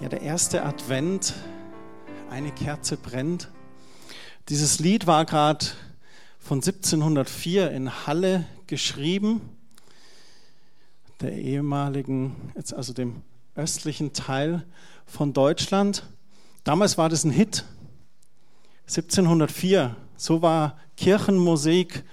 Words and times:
Ja, 0.00 0.08
der 0.08 0.22
erste 0.22 0.64
Advent, 0.64 1.34
eine 2.30 2.52
Kerze 2.52 2.96
brennt. 2.96 3.48
Dieses 4.48 4.78
Lied 4.78 5.08
war 5.08 5.24
gerade 5.24 5.66
von 6.38 6.58
1704 6.58 7.72
in 7.72 8.06
Halle 8.06 8.46
geschrieben, 8.68 9.40
der 11.20 11.32
ehemaligen, 11.32 12.52
also 12.76 12.92
dem 12.92 13.22
östlichen 13.56 14.12
Teil 14.12 14.64
von 15.04 15.32
Deutschland. 15.32 16.04
Damals 16.62 16.96
war 16.96 17.08
das 17.08 17.24
ein 17.24 17.32
Hit. 17.32 17.64
1704, 18.86 19.96
so 20.16 20.42
war 20.42 20.78
Kirchenmusik 20.96 22.04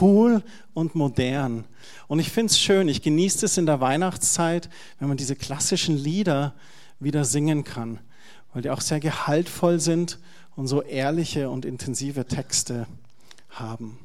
cool 0.00 0.42
und 0.74 0.96
modern. 0.96 1.66
Und 2.08 2.18
ich 2.18 2.32
finde 2.32 2.50
es 2.50 2.58
schön, 2.58 2.88
ich 2.88 3.00
genieße 3.00 3.46
es 3.46 3.56
in 3.58 3.66
der 3.66 3.80
Weihnachtszeit, 3.80 4.68
wenn 4.98 5.06
man 5.06 5.16
diese 5.16 5.36
klassischen 5.36 5.96
Lieder 5.96 6.56
wieder 7.00 7.24
singen 7.24 7.64
kann, 7.64 8.00
weil 8.52 8.62
die 8.62 8.70
auch 8.70 8.80
sehr 8.80 9.00
gehaltvoll 9.00 9.80
sind 9.80 10.18
und 10.56 10.66
so 10.66 10.82
ehrliche 10.82 11.50
und 11.50 11.64
intensive 11.64 12.26
Texte 12.26 12.86
haben. 13.50 13.98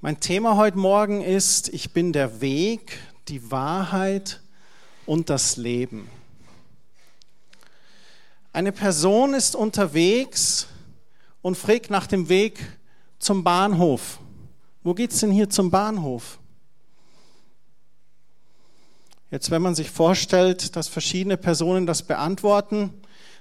Mein 0.00 0.20
Thema 0.20 0.56
heute 0.56 0.78
Morgen 0.78 1.22
ist, 1.22 1.68
ich 1.70 1.92
bin 1.92 2.12
der 2.12 2.40
Weg, 2.40 2.98
die 3.28 3.50
Wahrheit 3.50 4.40
und 5.06 5.30
das 5.30 5.56
Leben. 5.56 6.08
Eine 8.52 8.72
Person 8.72 9.34
ist 9.34 9.56
unterwegs 9.56 10.68
und 11.42 11.56
fragt 11.56 11.90
nach 11.90 12.06
dem 12.06 12.28
Weg 12.28 12.58
zum 13.18 13.42
Bahnhof. 13.42 14.18
Wo 14.82 14.94
geht 14.94 15.12
es 15.12 15.20
denn 15.20 15.32
hier 15.32 15.50
zum 15.50 15.70
Bahnhof? 15.70 16.38
Jetzt, 19.30 19.50
wenn 19.50 19.62
man 19.62 19.74
sich 19.74 19.90
vorstellt, 19.90 20.76
dass 20.76 20.88
verschiedene 20.88 21.36
Personen 21.36 21.86
das 21.86 22.02
beantworten, 22.02 22.92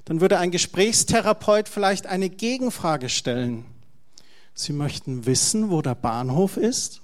dann 0.05 0.21
würde 0.21 0.39
ein 0.39 0.51
Gesprächstherapeut 0.51 1.69
vielleicht 1.69 2.07
eine 2.07 2.29
Gegenfrage 2.29 3.09
stellen. 3.09 3.65
Sie 4.53 4.73
möchten 4.73 5.25
wissen, 5.25 5.69
wo 5.69 5.81
der 5.81 5.95
Bahnhof 5.95 6.57
ist? 6.57 7.01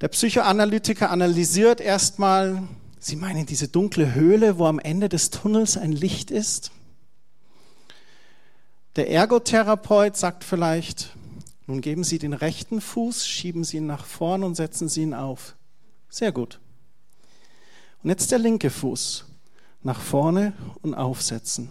Der 0.00 0.08
Psychoanalytiker 0.08 1.10
analysiert 1.10 1.80
erstmal, 1.80 2.62
Sie 3.00 3.16
meinen 3.16 3.46
diese 3.46 3.68
dunkle 3.68 4.14
Höhle, 4.14 4.58
wo 4.58 4.66
am 4.66 4.78
Ende 4.78 5.08
des 5.08 5.30
Tunnels 5.30 5.76
ein 5.76 5.92
Licht 5.92 6.30
ist? 6.30 6.72
Der 8.96 9.10
Ergotherapeut 9.10 10.16
sagt 10.16 10.42
vielleicht, 10.42 11.16
nun 11.66 11.80
geben 11.80 12.02
Sie 12.02 12.18
den 12.18 12.32
rechten 12.32 12.80
Fuß, 12.80 13.26
schieben 13.26 13.62
Sie 13.62 13.76
ihn 13.76 13.86
nach 13.86 14.04
vorn 14.04 14.42
und 14.42 14.56
setzen 14.56 14.88
Sie 14.88 15.02
ihn 15.02 15.14
auf. 15.14 15.54
Sehr 16.08 16.32
gut. 16.32 16.58
Und 18.02 18.10
jetzt 18.10 18.30
der 18.30 18.38
linke 18.38 18.70
Fuß. 18.70 19.24
Nach 19.82 20.00
vorne 20.00 20.52
und 20.82 20.94
aufsetzen. 20.94 21.70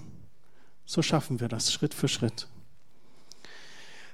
So 0.85 1.02
schaffen 1.02 1.39
wir 1.39 1.49
das 1.49 1.73
Schritt 1.73 1.93
für 1.93 2.07
Schritt. 2.07 2.47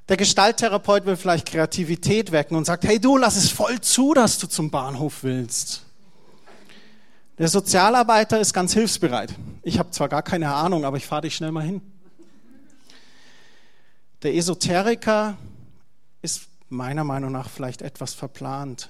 Der 0.09 0.17
Gestalttherapeut 0.17 1.05
will 1.05 1.15
vielleicht 1.15 1.47
Kreativität 1.47 2.31
wecken 2.31 2.57
und 2.57 2.65
sagt, 2.65 2.83
hey 2.83 2.99
du, 2.99 3.17
lass 3.17 3.35
es 3.35 3.49
voll 3.49 3.79
zu, 3.79 4.13
dass 4.13 4.37
du 4.37 4.47
zum 4.47 4.69
Bahnhof 4.69 5.23
willst. 5.23 5.83
Der 7.37 7.47
Sozialarbeiter 7.47 8.39
ist 8.39 8.53
ganz 8.53 8.73
hilfsbereit. 8.73 9.33
Ich 9.61 9.79
habe 9.79 9.91
zwar 9.91 10.09
gar 10.09 10.21
keine 10.21 10.53
Ahnung, 10.53 10.85
aber 10.85 10.97
ich 10.97 11.05
fahre 11.05 11.21
dich 11.21 11.35
schnell 11.35 11.51
mal 11.51 11.63
hin. 11.63 11.81
Der 14.23 14.35
Esoteriker 14.35 15.37
ist 16.21 16.43
meiner 16.69 17.03
Meinung 17.03 17.31
nach 17.31 17.49
vielleicht 17.49 17.81
etwas 17.81 18.13
verplant. 18.13 18.89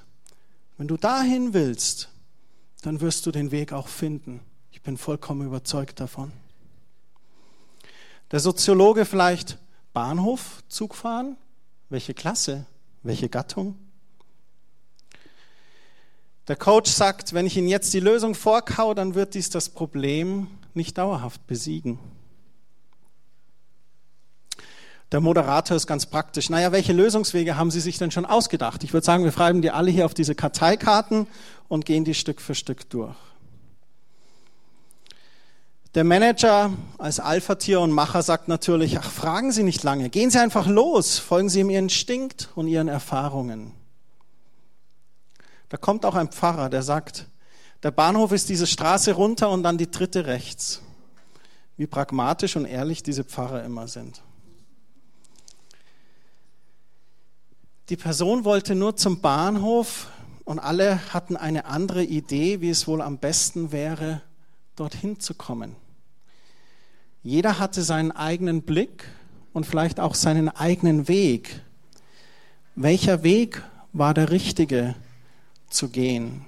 Wenn 0.84 0.89
du 0.89 0.98
dahin 0.98 1.53
willst, 1.53 2.09
dann 2.81 3.00
wirst 3.00 3.26
du 3.26 3.31
den 3.31 3.52
Weg 3.52 3.72
auch 3.72 3.88
finden. 3.88 4.42
Ich 4.70 4.82
bin 4.82 4.98
vollkommen 4.98 5.48
überzeugt 5.48 6.02
davon. 6.02 6.33
Der 8.32 8.42
Soziologe 8.42 9.05
vielleicht 9.05 9.60
Bahnhof, 9.94 10.61
Zug 10.67 10.94
fahren? 10.94 11.38
Welche 11.88 12.14
Klasse? 12.14 12.66
Welche 13.02 13.30
Gattung? 13.30 13.77
Der 16.49 16.58
Coach 16.58 16.92
sagt, 16.92 17.32
wenn 17.32 17.45
ich 17.45 17.55
Ihnen 17.55 17.70
jetzt 17.70 17.94
die 17.94 18.02
Lösung 18.02 18.36
vorkau, 18.36 18.94
dann 18.94 19.15
wird 19.15 19.36
dies 19.36 19.50
das 19.50 19.70
Problem 19.70 20.48
nicht 20.73 20.98
dauerhaft 20.98 21.48
besiegen. 21.48 21.98
Der 25.14 25.22
Moderator 25.22 25.78
ist 25.78 25.86
ganz 25.86 26.08
praktisch. 26.08 26.50
Naja, 26.50 26.72
welche 26.72 26.92
Lösungswege 26.92 27.56
haben 27.56 27.70
Sie 27.70 27.80
sich 27.80 28.00
denn 28.00 28.10
schon 28.10 28.26
ausgedacht? 28.26 28.84
Ich 28.84 28.94
würde 28.94 29.06
sagen, 29.06 29.24
wir 29.24 29.32
schreiben 29.32 29.62
die 29.62 29.70
alle 29.70 29.92
hier 29.92 30.08
auf 30.08 30.16
diese 30.16 30.34
Karteikarten 30.34 31.28
und 31.68 31.86
gehen 31.86 32.04
die 32.04 32.16
Stück 32.16 32.42
für 32.42 32.56
Stück 32.56 32.90
durch. 32.90 33.16
Der 35.94 36.04
Manager 36.04 36.72
als 36.98 37.20
Alpha-Tier 37.20 37.80
und 37.80 37.92
Macher 37.92 38.24
sagt 38.24 38.48
natürlich, 38.48 38.98
ach, 38.98 39.12
fragen 39.12 39.52
Sie 39.52 39.62
nicht 39.62 39.84
lange, 39.84 40.10
gehen 40.10 40.32
Sie 40.32 40.40
einfach 40.40 40.66
los, 40.66 41.20
folgen 41.20 41.48
Sie 41.48 41.60
Ihrem 41.60 41.70
Instinkt 41.70 42.50
und 42.56 42.68
Ihren 42.68 42.88
Erfahrungen. 42.88 43.72
Da 45.70 45.78
kommt 45.78 46.08
auch 46.08 46.16
ein 46.16 46.30
Pfarrer, 46.30 46.72
der 46.72 46.82
sagt, 46.82 47.28
der 47.84 47.92
Bahnhof 47.92 48.32
ist 48.32 48.50
diese 48.50 48.66
Straße 48.66 49.12
runter 49.12 49.52
und 49.52 49.62
dann 49.62 49.78
die 49.78 49.92
dritte 49.92 50.26
rechts. 50.26 50.82
Wie 51.78 51.86
pragmatisch 51.86 52.56
und 52.56 52.66
ehrlich 52.66 53.04
diese 53.04 53.24
Pfarrer 53.24 53.64
immer 53.64 53.88
sind. 53.88 54.24
Die 57.89 57.98
Person 57.98 58.45
wollte 58.45 58.76
nur 58.76 58.95
zum 58.95 59.20
Bahnhof 59.20 60.08
und 60.45 60.60
alle 60.60 61.14
hatten 61.14 61.36
eine 61.36 61.66
andere 61.66 62.04
Idee, 62.04 62.61
wie 62.61 62.70
es 62.70 62.88
wohl 62.88 63.02
am 63.02 63.17
besten 63.17 63.73
wäre, 63.73 64.21
dorthin 64.77 65.20
zu 65.20 65.33
kommen. 65.33 65.76
Jeder 67.23 67.60
hatte 67.60 67.83
seinen 67.83 68.14
eigenen 68.14 68.61
Blick 68.61 69.04
und 69.52 69.66
vielleicht 69.66 69.99
auch 69.99 70.16
seinen 70.16 70.48
eigenen 70.48 71.10
Weg. 71.10 71.61
Welcher 72.76 73.23
Weg 73.23 73.61
war 73.92 74.14
der 74.14 74.32
richtige 74.32 74.95
zu 75.70 75.89
gehen? 75.89 76.45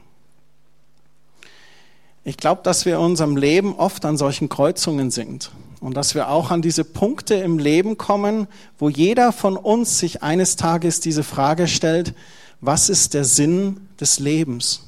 Ich 2.24 2.38
glaube, 2.38 2.62
dass 2.64 2.86
wir 2.86 2.96
in 2.96 3.02
unserem 3.02 3.36
Leben 3.36 3.76
oft 3.76 4.06
an 4.06 4.18
solchen 4.18 4.48
Kreuzungen 4.48 5.12
sind 5.12 5.52
und 5.86 5.94
dass 5.96 6.16
wir 6.16 6.30
auch 6.30 6.50
an 6.50 6.64
diese 6.64 6.84
Punkte 6.84 7.36
im 7.36 7.60
Leben 7.60 7.96
kommen, 7.96 8.48
wo 8.80 8.90
jeder 8.90 9.32
von 9.32 9.56
uns 9.56 10.00
sich 10.00 10.24
eines 10.24 10.56
Tages 10.56 11.00
diese 11.00 11.24
Frage 11.24 11.68
stellt, 11.68 12.16
was 12.60 12.90
ist 12.90 13.14
der 13.14 13.24
Sinn 13.24 13.82
des 14.00 14.18
Lebens? 14.18 14.88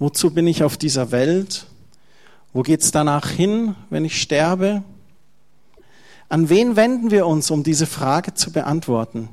Wozu 0.00 0.34
bin 0.34 0.48
ich 0.48 0.64
auf 0.64 0.76
dieser 0.76 1.12
Welt? 1.12 1.68
Wo 2.52 2.62
geht 2.62 2.80
es 2.80 2.90
danach 2.90 3.28
hin, 3.30 3.76
wenn 3.88 4.04
ich 4.04 4.20
sterbe? 4.20 4.82
An 6.28 6.48
wen 6.48 6.74
wenden 6.74 7.12
wir 7.12 7.24
uns, 7.24 7.48
um 7.52 7.62
diese 7.62 7.86
Frage 7.86 8.34
zu 8.34 8.50
beantworten? 8.50 9.28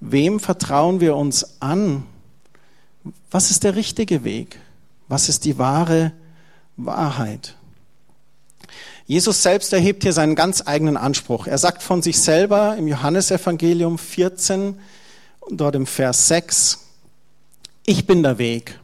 Wem 0.00 0.38
vertrauen 0.38 1.00
wir 1.00 1.16
uns 1.16 1.62
an? 1.62 2.04
Was 3.30 3.50
ist 3.50 3.64
der 3.64 3.74
richtige 3.74 4.22
Weg? 4.22 4.58
Was 5.08 5.30
ist 5.30 5.46
die 5.46 5.56
wahre 5.56 6.12
Wahrheit? 6.76 7.56
Jesus 9.06 9.42
selbst 9.42 9.72
erhebt 9.72 10.02
hier 10.02 10.14
seinen 10.14 10.34
ganz 10.34 10.62
eigenen 10.66 10.96
Anspruch. 10.96 11.46
Er 11.46 11.58
sagt 11.58 11.82
von 11.82 12.02
sich 12.02 12.18
selber 12.20 12.76
im 12.78 12.88
Johannesevangelium 12.88 13.98
14 13.98 14.78
und 15.40 15.60
dort 15.60 15.74
im 15.74 15.86
Vers 15.86 16.28
6, 16.28 16.80
ich 17.84 18.06
bin 18.06 18.22
der 18.22 18.38
Weg. 18.38 18.80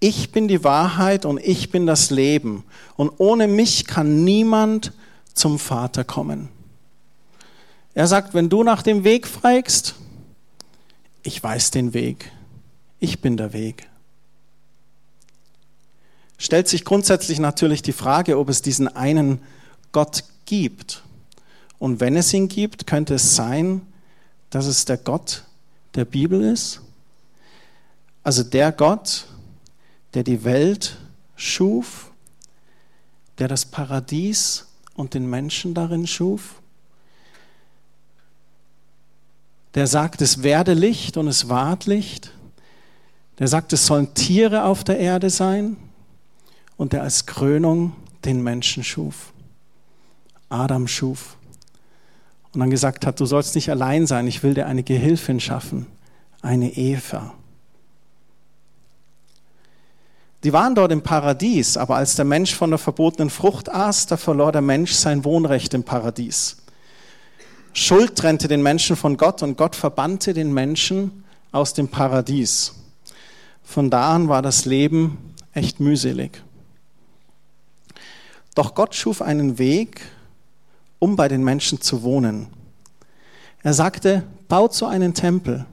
Ich 0.00 0.32
bin 0.32 0.48
die 0.48 0.64
Wahrheit 0.64 1.26
und 1.26 1.38
ich 1.38 1.70
bin 1.70 1.86
das 1.86 2.10
Leben. 2.10 2.64
Und 2.96 3.12
ohne 3.18 3.46
mich 3.46 3.86
kann 3.86 4.24
niemand 4.24 4.92
zum 5.34 5.58
Vater 5.58 6.04
kommen. 6.04 6.48
Er 7.92 8.06
sagt, 8.06 8.32
wenn 8.32 8.48
du 8.48 8.62
nach 8.64 8.82
dem 8.82 9.04
Weg 9.04 9.26
fragst, 9.26 9.94
ich 11.22 11.42
weiß 11.42 11.70
den 11.70 11.92
Weg. 11.94 12.30
Ich 13.00 13.20
bin 13.20 13.36
der 13.36 13.52
Weg 13.52 13.86
stellt 16.38 16.68
sich 16.68 16.84
grundsätzlich 16.84 17.38
natürlich 17.38 17.82
die 17.82 17.92
Frage, 17.92 18.38
ob 18.38 18.48
es 18.48 18.62
diesen 18.62 18.88
einen 18.88 19.40
Gott 19.92 20.24
gibt. 20.46 21.02
Und 21.78 22.00
wenn 22.00 22.16
es 22.16 22.32
ihn 22.32 22.48
gibt, 22.48 22.86
könnte 22.86 23.14
es 23.14 23.36
sein, 23.36 23.82
dass 24.50 24.66
es 24.66 24.84
der 24.84 24.96
Gott 24.96 25.44
der 25.94 26.04
Bibel 26.04 26.42
ist. 26.42 26.80
Also 28.22 28.42
der 28.42 28.72
Gott, 28.72 29.26
der 30.14 30.22
die 30.22 30.44
Welt 30.44 30.96
schuf, 31.36 32.10
der 33.38 33.48
das 33.48 33.64
Paradies 33.64 34.66
und 34.94 35.14
den 35.14 35.28
Menschen 35.28 35.74
darin 35.74 36.06
schuf. 36.06 36.60
Der 39.74 39.88
sagt, 39.88 40.22
es 40.22 40.44
werde 40.44 40.72
Licht 40.72 41.16
und 41.16 41.26
es 41.26 41.48
ward 41.48 41.86
Licht. 41.86 42.30
Der 43.40 43.48
sagt, 43.48 43.72
es 43.72 43.86
sollen 43.86 44.14
Tiere 44.14 44.64
auf 44.64 44.84
der 44.84 44.98
Erde 44.98 45.30
sein 45.30 45.76
und 46.76 46.92
der 46.92 47.02
als 47.02 47.26
Krönung 47.26 47.92
den 48.24 48.42
Menschen 48.42 48.84
schuf. 48.84 49.32
Adam 50.48 50.88
schuf. 50.88 51.36
Und 52.52 52.60
dann 52.60 52.70
gesagt 52.70 53.06
hat, 53.06 53.18
du 53.18 53.26
sollst 53.26 53.54
nicht 53.54 53.70
allein 53.70 54.06
sein, 54.06 54.26
ich 54.26 54.42
will 54.42 54.54
dir 54.54 54.66
eine 54.66 54.82
Gehilfin 54.82 55.40
schaffen, 55.40 55.86
eine 56.40 56.72
Eva. 56.76 57.34
Die 60.44 60.52
waren 60.52 60.74
dort 60.74 60.92
im 60.92 61.02
Paradies, 61.02 61.76
aber 61.76 61.96
als 61.96 62.16
der 62.16 62.26
Mensch 62.26 62.54
von 62.54 62.70
der 62.70 62.78
verbotenen 62.78 63.30
Frucht 63.30 63.72
aß, 63.72 64.06
da 64.06 64.16
verlor 64.16 64.52
der 64.52 64.60
Mensch 64.60 64.92
sein 64.92 65.24
Wohnrecht 65.24 65.72
im 65.74 65.84
Paradies. 65.84 66.58
Schuld 67.72 68.14
trennte 68.16 68.46
den 68.46 68.62
Menschen 68.62 68.94
von 68.94 69.16
Gott 69.16 69.42
und 69.42 69.56
Gott 69.56 69.74
verbannte 69.74 70.34
den 70.34 70.52
Menschen 70.52 71.24
aus 71.50 71.72
dem 71.72 71.88
Paradies. 71.88 72.74
Von 73.64 73.90
da 73.90 74.14
an 74.14 74.28
war 74.28 74.42
das 74.42 74.64
Leben 74.64 75.34
echt 75.54 75.80
mühselig. 75.80 76.42
Doch 78.54 78.74
Gott 78.74 78.94
schuf 78.94 79.20
einen 79.20 79.58
Weg, 79.58 80.00
um 80.98 81.16
bei 81.16 81.28
den 81.28 81.42
Menschen 81.42 81.80
zu 81.80 82.02
wohnen. 82.02 82.48
Er 83.62 83.74
sagte, 83.74 84.22
baut 84.48 84.74
so 84.74 84.86
einen 84.86 85.14
Tempel. 85.14 85.66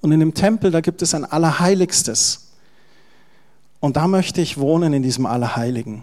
Und 0.00 0.12
in 0.12 0.20
dem 0.20 0.34
Tempel, 0.34 0.70
da 0.70 0.80
gibt 0.80 1.02
es 1.02 1.14
ein 1.14 1.24
Allerheiligstes. 1.24 2.52
Und 3.80 3.96
da 3.96 4.08
möchte 4.08 4.40
ich 4.40 4.58
wohnen 4.58 4.92
in 4.92 5.02
diesem 5.02 5.26
Allerheiligen. 5.26 6.02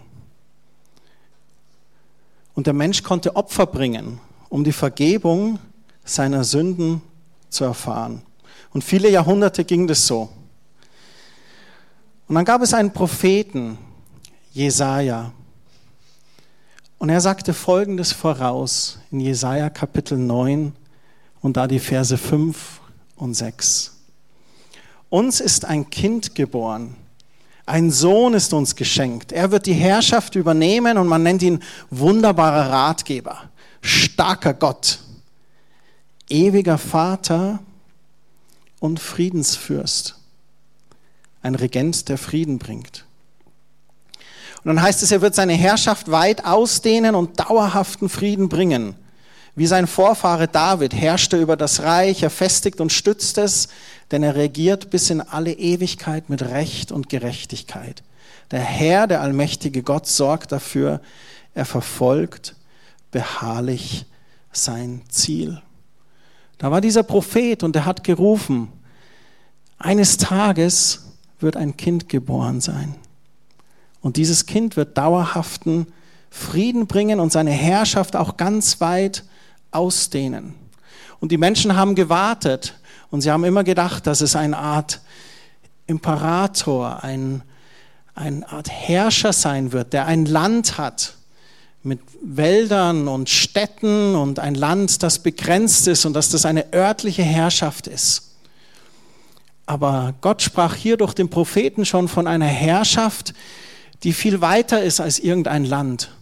Und 2.54 2.66
der 2.66 2.74
Mensch 2.74 3.02
konnte 3.02 3.36
Opfer 3.36 3.66
bringen, 3.66 4.18
um 4.48 4.64
die 4.64 4.72
Vergebung 4.72 5.58
seiner 6.04 6.44
Sünden 6.44 7.02
zu 7.50 7.64
erfahren. 7.64 8.22
Und 8.72 8.82
viele 8.82 9.10
Jahrhunderte 9.10 9.64
ging 9.64 9.86
das 9.86 10.06
so. 10.06 10.30
Und 12.28 12.34
dann 12.34 12.44
gab 12.44 12.62
es 12.62 12.72
einen 12.72 12.92
Propheten, 12.92 13.78
Jesaja. 14.52 15.32
Und 16.98 17.08
er 17.08 17.20
sagte 17.20 17.54
Folgendes 17.54 18.12
voraus 18.12 18.98
in 19.10 19.20
Jesaja 19.20 19.70
Kapitel 19.70 20.18
9 20.18 20.72
und 21.42 21.56
da 21.56 21.66
die 21.66 21.78
Verse 21.78 22.16
5 22.16 22.80
und 23.16 23.34
6. 23.34 23.96
Uns 25.08 25.40
ist 25.40 25.64
ein 25.64 25.88
Kind 25.90 26.34
geboren 26.34 26.96
ein 27.66 27.90
Sohn 27.90 28.34
ist 28.34 28.54
uns 28.54 28.76
geschenkt. 28.76 29.32
Er 29.32 29.50
wird 29.50 29.66
die 29.66 29.74
Herrschaft 29.74 30.36
übernehmen 30.36 30.98
und 30.98 31.08
man 31.08 31.24
nennt 31.24 31.42
ihn 31.42 31.62
wunderbarer 31.90 32.70
Ratgeber, 32.70 33.50
starker 33.82 34.54
Gott, 34.54 35.00
ewiger 36.30 36.78
Vater 36.78 37.58
und 38.78 39.00
Friedensfürst. 39.00 40.16
Ein 41.42 41.56
Regent, 41.56 42.08
der 42.08 42.18
Frieden 42.18 42.58
bringt. 42.58 43.04
Und 44.66 44.74
dann 44.74 44.82
heißt 44.82 45.04
es, 45.04 45.12
er 45.12 45.20
wird 45.20 45.36
seine 45.36 45.52
Herrschaft 45.52 46.10
weit 46.10 46.44
ausdehnen 46.44 47.14
und 47.14 47.38
dauerhaften 47.38 48.08
Frieden 48.08 48.48
bringen. 48.48 48.96
Wie 49.54 49.68
sein 49.68 49.86
Vorfahre 49.86 50.48
David 50.48 50.92
herrschte 50.92 51.40
über 51.40 51.56
das 51.56 51.84
Reich, 51.84 52.24
er 52.24 52.30
festigt 52.30 52.80
und 52.80 52.92
stützt 52.92 53.38
es, 53.38 53.68
denn 54.10 54.24
er 54.24 54.34
regiert 54.34 54.90
bis 54.90 55.08
in 55.08 55.20
alle 55.20 55.52
Ewigkeit 55.52 56.28
mit 56.30 56.42
Recht 56.42 56.90
und 56.90 57.08
Gerechtigkeit. 57.08 58.02
Der 58.50 58.58
Herr, 58.58 59.06
der 59.06 59.20
allmächtige 59.20 59.84
Gott, 59.84 60.08
sorgt 60.08 60.50
dafür, 60.50 61.00
er 61.54 61.64
verfolgt 61.64 62.56
beharrlich 63.12 64.04
sein 64.50 65.02
Ziel. 65.08 65.62
Da 66.58 66.72
war 66.72 66.80
dieser 66.80 67.04
Prophet 67.04 67.62
und 67.62 67.76
er 67.76 67.84
hat 67.84 68.02
gerufen, 68.02 68.72
eines 69.78 70.16
Tages 70.16 71.04
wird 71.38 71.56
ein 71.56 71.76
Kind 71.76 72.08
geboren 72.08 72.60
sein. 72.60 72.96
Und 74.06 74.16
dieses 74.18 74.46
Kind 74.46 74.76
wird 74.76 74.96
dauerhaften 74.96 75.88
Frieden 76.30 76.86
bringen 76.86 77.18
und 77.18 77.32
seine 77.32 77.50
Herrschaft 77.50 78.14
auch 78.14 78.36
ganz 78.36 78.80
weit 78.80 79.24
ausdehnen. 79.72 80.54
Und 81.18 81.32
die 81.32 81.38
Menschen 81.38 81.74
haben 81.74 81.96
gewartet 81.96 82.78
und 83.10 83.22
sie 83.22 83.32
haben 83.32 83.42
immer 83.42 83.64
gedacht, 83.64 84.06
dass 84.06 84.20
es 84.20 84.36
eine 84.36 84.58
Art 84.58 85.00
Imperator, 85.88 87.02
ein, 87.02 87.42
eine 88.14 88.48
Art 88.48 88.70
Herrscher 88.70 89.32
sein 89.32 89.72
wird, 89.72 89.92
der 89.92 90.06
ein 90.06 90.24
Land 90.24 90.78
hat 90.78 91.14
mit 91.82 91.98
Wäldern 92.22 93.08
und 93.08 93.28
Städten 93.28 94.14
und 94.14 94.38
ein 94.38 94.54
Land, 94.54 95.02
das 95.02 95.18
begrenzt 95.18 95.88
ist 95.88 96.04
und 96.04 96.12
dass 96.12 96.28
das 96.28 96.46
eine 96.46 96.72
örtliche 96.72 97.24
Herrschaft 97.24 97.88
ist. 97.88 98.36
Aber 99.66 100.14
Gott 100.20 100.42
sprach 100.42 100.76
hier 100.76 100.96
durch 100.96 101.12
den 101.12 101.28
Propheten 101.28 101.84
schon 101.84 102.06
von 102.06 102.28
einer 102.28 102.46
Herrschaft, 102.46 103.34
die 104.02 104.12
viel 104.12 104.40
weiter 104.40 104.82
ist 104.82 105.00
als 105.00 105.18
irgendein 105.18 105.64
Land. 105.64 106.12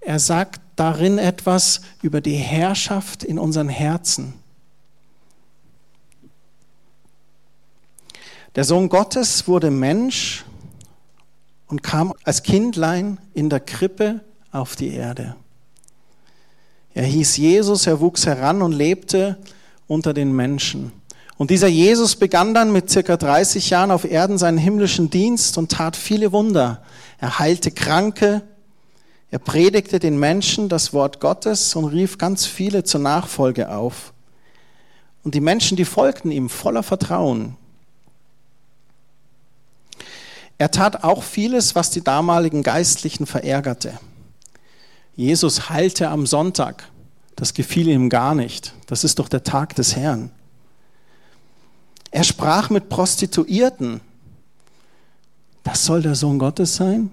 Er 0.00 0.18
sagt 0.18 0.60
darin 0.76 1.18
etwas 1.18 1.82
über 2.02 2.20
die 2.20 2.36
Herrschaft 2.36 3.22
in 3.22 3.38
unseren 3.38 3.68
Herzen. 3.68 4.34
Der 8.56 8.64
Sohn 8.64 8.88
Gottes 8.88 9.46
wurde 9.46 9.70
Mensch 9.70 10.44
und 11.68 11.82
kam 11.82 12.14
als 12.24 12.42
Kindlein 12.42 13.18
in 13.32 13.48
der 13.48 13.60
Krippe 13.60 14.20
auf 14.50 14.74
die 14.74 14.88
Erde. 14.88 15.36
Er 16.94 17.04
hieß 17.04 17.36
Jesus, 17.36 17.86
er 17.86 18.00
wuchs 18.00 18.26
heran 18.26 18.62
und 18.62 18.72
lebte 18.72 19.38
unter 19.86 20.12
den 20.12 20.32
Menschen. 20.32 20.92
Und 21.40 21.48
dieser 21.50 21.68
Jesus 21.68 22.16
begann 22.16 22.52
dann 22.52 22.70
mit 22.70 22.90
circa 22.90 23.16
30 23.16 23.70
Jahren 23.70 23.92
auf 23.92 24.04
Erden 24.04 24.36
seinen 24.36 24.58
himmlischen 24.58 25.08
Dienst 25.08 25.56
und 25.56 25.72
tat 25.72 25.96
viele 25.96 26.32
Wunder. 26.32 26.82
Er 27.16 27.38
heilte 27.38 27.70
Kranke, 27.70 28.42
er 29.30 29.38
predigte 29.38 30.00
den 30.00 30.20
Menschen 30.20 30.68
das 30.68 30.92
Wort 30.92 31.18
Gottes 31.18 31.74
und 31.74 31.86
rief 31.86 32.18
ganz 32.18 32.44
viele 32.44 32.84
zur 32.84 33.00
Nachfolge 33.00 33.70
auf. 33.70 34.12
Und 35.22 35.34
die 35.34 35.40
Menschen, 35.40 35.78
die 35.78 35.86
folgten 35.86 36.30
ihm 36.30 36.50
voller 36.50 36.82
Vertrauen. 36.82 37.56
Er 40.58 40.70
tat 40.70 41.04
auch 41.04 41.22
vieles, 41.22 41.74
was 41.74 41.88
die 41.88 42.04
damaligen 42.04 42.62
Geistlichen 42.62 43.24
verärgerte. 43.24 43.98
Jesus 45.16 45.70
heilte 45.70 46.10
am 46.10 46.26
Sonntag. 46.26 46.86
Das 47.34 47.54
gefiel 47.54 47.88
ihm 47.88 48.10
gar 48.10 48.34
nicht. 48.34 48.74
Das 48.84 49.04
ist 49.04 49.18
doch 49.18 49.30
der 49.30 49.42
Tag 49.42 49.74
des 49.74 49.96
Herrn. 49.96 50.32
Er 52.10 52.24
sprach 52.24 52.70
mit 52.70 52.88
Prostituierten. 52.88 54.00
Das 55.62 55.84
soll 55.84 56.02
der 56.02 56.14
Sohn 56.14 56.38
Gottes 56.38 56.76
sein? 56.76 57.10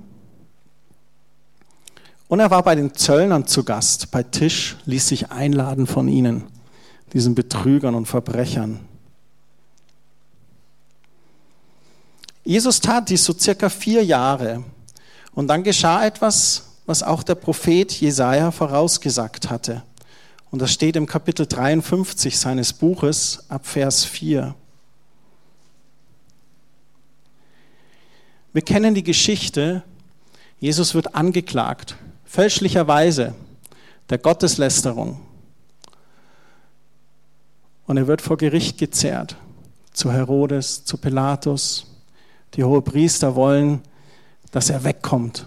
Und 2.28 2.40
er 2.40 2.52
war 2.52 2.64
bei 2.64 2.76
den 2.76 2.94
Zöllnern 2.94 3.48
zu 3.48 3.64
Gast, 3.64 4.12
bei 4.12 4.24
Tisch, 4.24 4.76
ließ 4.86 5.08
sich 5.08 5.32
einladen 5.32 5.88
von 5.88 6.08
ihnen, 6.08 6.44
diesen 7.14 7.36
Betrügern 7.36 7.96
und 7.96 8.06
Verbrechern. 8.06 8.82
Jesus 12.44 12.80
tat 12.80 13.10
dies 13.10 13.24
so 13.24 13.34
circa 13.34 13.70
vier 13.70 14.04
Jahre. 14.04 14.64
Und 15.34 15.48
dann 15.48 15.64
geschah 15.64 16.06
etwas, 16.06 16.64
was 16.86 17.04
auch 17.04 17.24
der 17.24 17.36
Prophet 17.36 17.92
Jesaja 17.92 18.52
vorausgesagt 18.52 19.50
hatte. 19.50 19.84
Und 20.50 20.62
das 20.62 20.72
steht 20.72 20.96
im 20.96 21.06
Kapitel 21.06 21.46
53 21.46 22.38
seines 22.38 22.74
Buches 22.74 23.46
ab 23.50 23.68
Vers 23.68 24.06
4. 24.06 24.56
Wir 28.58 28.64
kennen 28.64 28.96
die 28.96 29.04
Geschichte. 29.04 29.84
Jesus 30.60 30.96
wird 30.96 31.14
angeklagt 31.14 31.96
fälschlicherweise 32.26 33.36
der 34.10 34.18
Gotteslästerung. 34.18 35.20
Und 37.86 37.98
er 37.98 38.08
wird 38.08 38.20
vor 38.20 38.36
Gericht 38.36 38.80
gezerrt, 38.80 39.36
zu 39.94 40.12
Herodes, 40.12 40.84
zu 40.86 40.98
Pilatus. 40.98 41.86
Die 42.56 42.64
Hohepriester 42.64 43.36
wollen, 43.36 43.82
dass 44.50 44.72
er 44.72 44.84
wegkommt. 44.84 45.46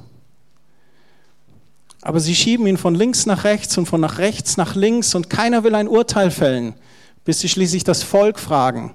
Aber 2.02 2.20
sie 2.20 2.36
schieben 2.36 2.68
ihn 2.68 2.76
von 2.76 2.94
links 2.94 3.26
nach 3.26 3.42
rechts 3.42 3.76
und 3.76 3.86
von 3.86 4.00
nach 4.00 4.18
rechts 4.18 4.56
nach 4.56 4.76
links 4.76 5.16
und 5.16 5.28
keiner 5.28 5.64
will 5.64 5.74
ein 5.74 5.88
Urteil 5.88 6.30
fällen, 6.30 6.74
bis 7.24 7.40
sie 7.40 7.48
schließlich 7.48 7.82
das 7.82 8.04
Volk 8.04 8.38
fragen. 8.38 8.94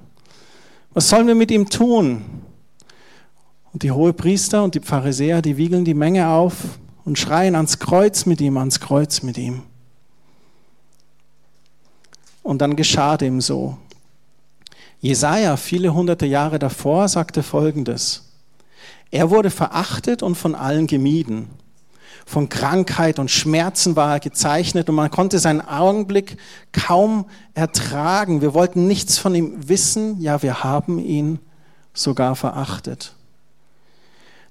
Was 0.94 1.10
sollen 1.10 1.28
wir 1.28 1.36
mit 1.36 1.52
ihm 1.52 1.70
tun? 1.70 2.45
Und 3.76 3.84
die 3.84 3.92
Hohepriester 3.92 4.64
und 4.64 4.74
die 4.74 4.80
Pharisäer, 4.80 5.42
die 5.42 5.58
wiegeln 5.58 5.84
die 5.84 5.94
Menge 5.94 6.30
auf 6.30 6.56
und 7.04 7.20
schreien 7.20 7.56
ans 7.56 7.78
Kreuz 7.78 8.26
mit 8.26 8.40
ihm, 8.40 8.56
ans 8.56 8.80
Kreuz 8.80 9.22
mit 9.22 9.38
ihm. 9.38 9.64
Und 12.42 12.62
dann 12.62 12.78
geschah 12.78 13.18
dem 13.18 13.42
so. 13.42 13.78
Jesaja, 15.02 15.58
viele 15.58 15.94
hunderte 15.94 16.26
Jahre 16.26 16.58
davor, 16.58 17.10
sagte 17.10 17.44
folgendes: 17.44 18.32
Er 19.12 19.30
wurde 19.30 19.50
verachtet 19.50 20.24
und 20.24 20.36
von 20.36 20.56
allen 20.56 20.88
gemieden. 20.88 21.50
Von 22.26 22.48
Krankheit 22.48 23.20
und 23.20 23.30
Schmerzen 23.30 23.98
war 23.98 24.14
er 24.14 24.20
gezeichnet 24.22 24.88
und 24.88 24.96
man 24.96 25.12
konnte 25.12 25.38
seinen 25.38 25.60
Augenblick 25.60 26.38
kaum 26.72 27.26
ertragen. 27.54 28.40
Wir 28.40 28.54
wollten 28.54 28.88
nichts 28.88 29.18
von 29.18 29.36
ihm 29.36 29.68
wissen, 29.68 30.22
ja, 30.22 30.42
wir 30.42 30.64
haben 30.64 30.98
ihn 30.98 31.40
sogar 31.94 32.38
verachtet. 32.38 33.15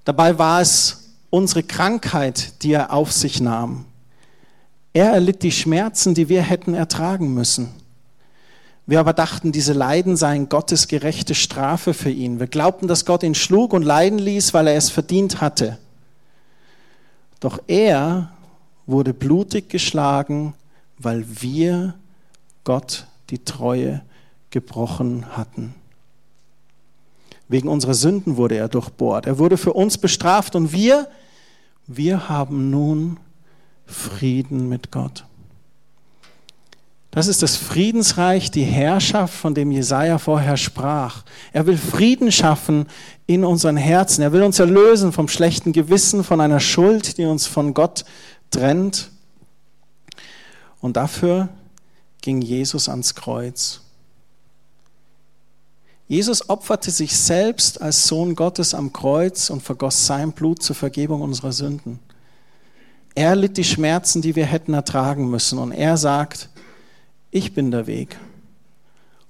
Dabei 0.05 0.37
war 0.37 0.61
es 0.61 1.15
unsere 1.29 1.63
Krankheit, 1.63 2.63
die 2.63 2.71
er 2.71 2.93
auf 2.93 3.11
sich 3.11 3.41
nahm. 3.41 3.85
Er 4.93 5.11
erlitt 5.11 5.43
die 5.43 5.51
Schmerzen, 5.51 6.13
die 6.13 6.29
wir 6.29 6.41
hätten 6.41 6.73
ertragen 6.73 7.33
müssen. 7.33 7.69
Wir 8.85 8.99
aber 8.99 9.13
dachten, 9.13 9.51
diese 9.51 9.73
Leiden 9.73 10.15
seien 10.15 10.47
Gottes 10.47 10.87
gerechte 10.87 11.33
Strafe 11.33 11.93
für 11.93 12.11
ihn. 12.11 12.39
Wir 12.39 12.47
glaubten, 12.47 12.87
dass 12.87 13.03
Gott 13.03 13.23
ihn 13.23 13.35
schlug 13.35 13.73
und 13.73 13.81
leiden 13.81 14.19
ließ, 14.19 14.53
weil 14.53 14.67
er 14.67 14.77
es 14.77 14.91
verdient 14.91 15.41
hatte. 15.41 15.79
Doch 17.39 17.59
er 17.67 18.31
wurde 18.85 19.13
blutig 19.13 19.69
geschlagen, 19.69 20.53
weil 20.99 21.25
wir 21.41 21.95
Gott 22.63 23.07
die 23.31 23.43
Treue 23.43 24.01
gebrochen 24.51 25.25
hatten. 25.35 25.73
Wegen 27.47 27.67
unserer 27.67 27.93
Sünden 27.93 28.37
wurde 28.37 28.55
er 28.55 28.67
durchbohrt. 28.67 29.25
Er 29.27 29.37
wurde 29.37 29.57
für 29.57 29.73
uns 29.73 29.97
bestraft 29.97 30.55
und 30.55 30.71
wir, 30.71 31.07
wir 31.87 32.27
haben 32.27 32.69
nun 32.71 33.17
Frieden 33.85 34.67
mit 34.67 34.91
Gott. 34.91 35.25
Das 37.15 37.27
ist 37.27 37.41
das 37.43 37.55
Friedensreich, 37.55 38.51
die 38.51 38.63
Herrschaft, 38.63 39.33
von 39.33 39.55
dem 39.55 39.71
Jesaja 39.71 40.17
vorher 40.17 40.57
sprach. 40.57 41.23
Er 41.53 41.65
will 41.65 41.77
Frieden 41.77 42.29
schaffen 42.29 42.87
in 43.25 43.45
unseren 43.45 43.77
Herzen. 43.77 44.21
Er 44.21 44.33
will 44.33 44.43
uns 44.43 44.59
erlösen 44.59 45.13
vom 45.13 45.29
schlechten 45.29 45.71
Gewissen, 45.71 46.25
von 46.25 46.41
einer 46.41 46.59
Schuld, 46.59 47.17
die 47.17 47.23
uns 47.23 47.47
von 47.47 47.73
Gott 47.73 48.03
trennt. 48.51 49.11
Und 50.81 50.97
dafür 50.97 51.47
ging 52.21 52.41
Jesus 52.41 52.89
ans 52.89 53.15
Kreuz. 53.15 53.84
Jesus 56.07 56.49
opferte 56.49 56.91
sich 56.91 57.17
selbst 57.17 57.81
als 57.81 58.07
Sohn 58.07 58.35
Gottes 58.35 58.73
am 58.73 58.93
Kreuz 58.93 59.49
und 59.49 59.63
vergoss 59.63 60.05
sein 60.05 60.33
Blut 60.33 60.61
zur 60.61 60.75
Vergebung 60.75 61.21
unserer 61.21 61.51
Sünden. 61.51 61.99
Er 63.15 63.35
litt 63.35 63.57
die 63.57 63.63
Schmerzen, 63.63 64.21
die 64.21 64.35
wir 64.35 64.45
hätten 64.45 64.73
ertragen 64.73 65.29
müssen. 65.29 65.57
Und 65.57 65.71
er 65.71 65.97
sagt, 65.97 66.49
ich 67.31 67.53
bin 67.53 67.71
der 67.71 67.87
Weg. 67.87 68.17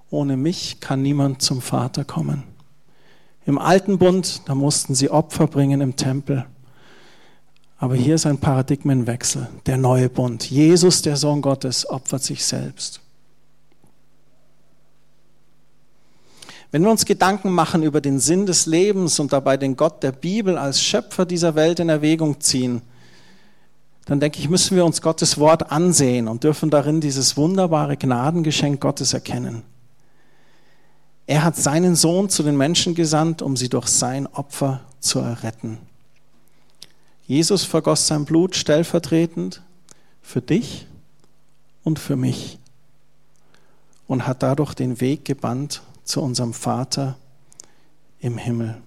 Ohne 0.10 0.38
mich 0.38 0.80
kann 0.80 1.02
niemand 1.02 1.42
zum 1.42 1.62
Vater 1.62 2.04
kommen. 2.04 2.44
Im 3.46 3.58
alten 3.60 4.00
Bund, 4.00 4.42
da 4.48 4.56
mussten 4.56 4.96
sie 4.96 5.12
Opfer 5.12 5.48
bringen 5.48 5.82
im 5.82 5.96
Tempel. 5.96 6.46
Aber 7.78 7.96
hier 7.96 8.16
ist 8.16 8.26
ein 8.26 8.40
Paradigmenwechsel, 8.40 9.50
der 9.66 9.78
neue 9.78 10.10
Bund. 10.10 10.50
Jesus, 10.50 11.04
der 11.04 11.16
Sohn 11.16 11.42
Gottes, 11.42 11.88
opfert 11.88 12.24
sich 12.24 12.44
selbst. 12.44 13.02
Wenn 16.76 16.84
wir 16.84 16.92
uns 16.92 17.06
Gedanken 17.06 17.52
machen 17.52 17.84
über 17.84 18.02
den 18.02 18.20
Sinn 18.20 18.46
des 18.46 18.66
Lebens 18.66 19.22
und 19.22 19.32
dabei 19.32 19.56
den 19.56 19.78
Gott 19.78 20.04
der 20.04 20.12
Bibel 20.12 20.58
als 20.58 20.82
Schöpfer 20.82 21.26
dieser 21.26 21.56
Welt 21.56 21.80
in 21.80 21.88
Erwägung 21.88 22.42
ziehen, 22.42 22.82
dann 24.04 24.20
denke 24.20 24.40
ich, 24.40 24.50
müssen 24.50 24.76
wir 24.76 24.84
uns 24.84 25.02
Gottes 25.02 25.38
Wort 25.38 25.72
ansehen 25.72 26.28
und 26.28 26.44
dürfen 26.44 26.70
darin 26.70 27.00
dieses 27.00 27.38
wunderbare 27.38 27.96
Gnadengeschenk 27.96 28.82
Gottes 28.82 29.14
erkennen. 29.14 29.64
Er 31.28 31.46
hat 31.46 31.56
seinen 31.56 31.96
Sohn 31.96 32.28
zu 32.28 32.44
den 32.44 32.58
Menschen 32.58 32.94
gesandt, 32.94 33.42
um 33.42 33.56
sie 33.56 33.70
durch 33.70 33.88
sein 33.88 34.28
Opfer 34.28 34.82
zu 35.00 35.20
erretten. 35.20 35.78
Jesus 37.26 37.64
vergoss 37.64 38.06
sein 38.06 38.26
Blut 38.26 38.54
stellvertretend 38.54 39.62
für 40.22 40.42
dich 40.42 40.88
und 41.86 42.00
für 42.00 42.18
mich 42.18 42.60
und 44.08 44.28
hat 44.28 44.44
dadurch 44.44 44.74
den 44.74 45.00
Weg 45.00 45.24
gebannt 45.24 45.82
zu 46.06 46.22
unserem 46.22 46.54
Vater 46.54 47.18
im 48.20 48.38
Himmel. 48.38 48.78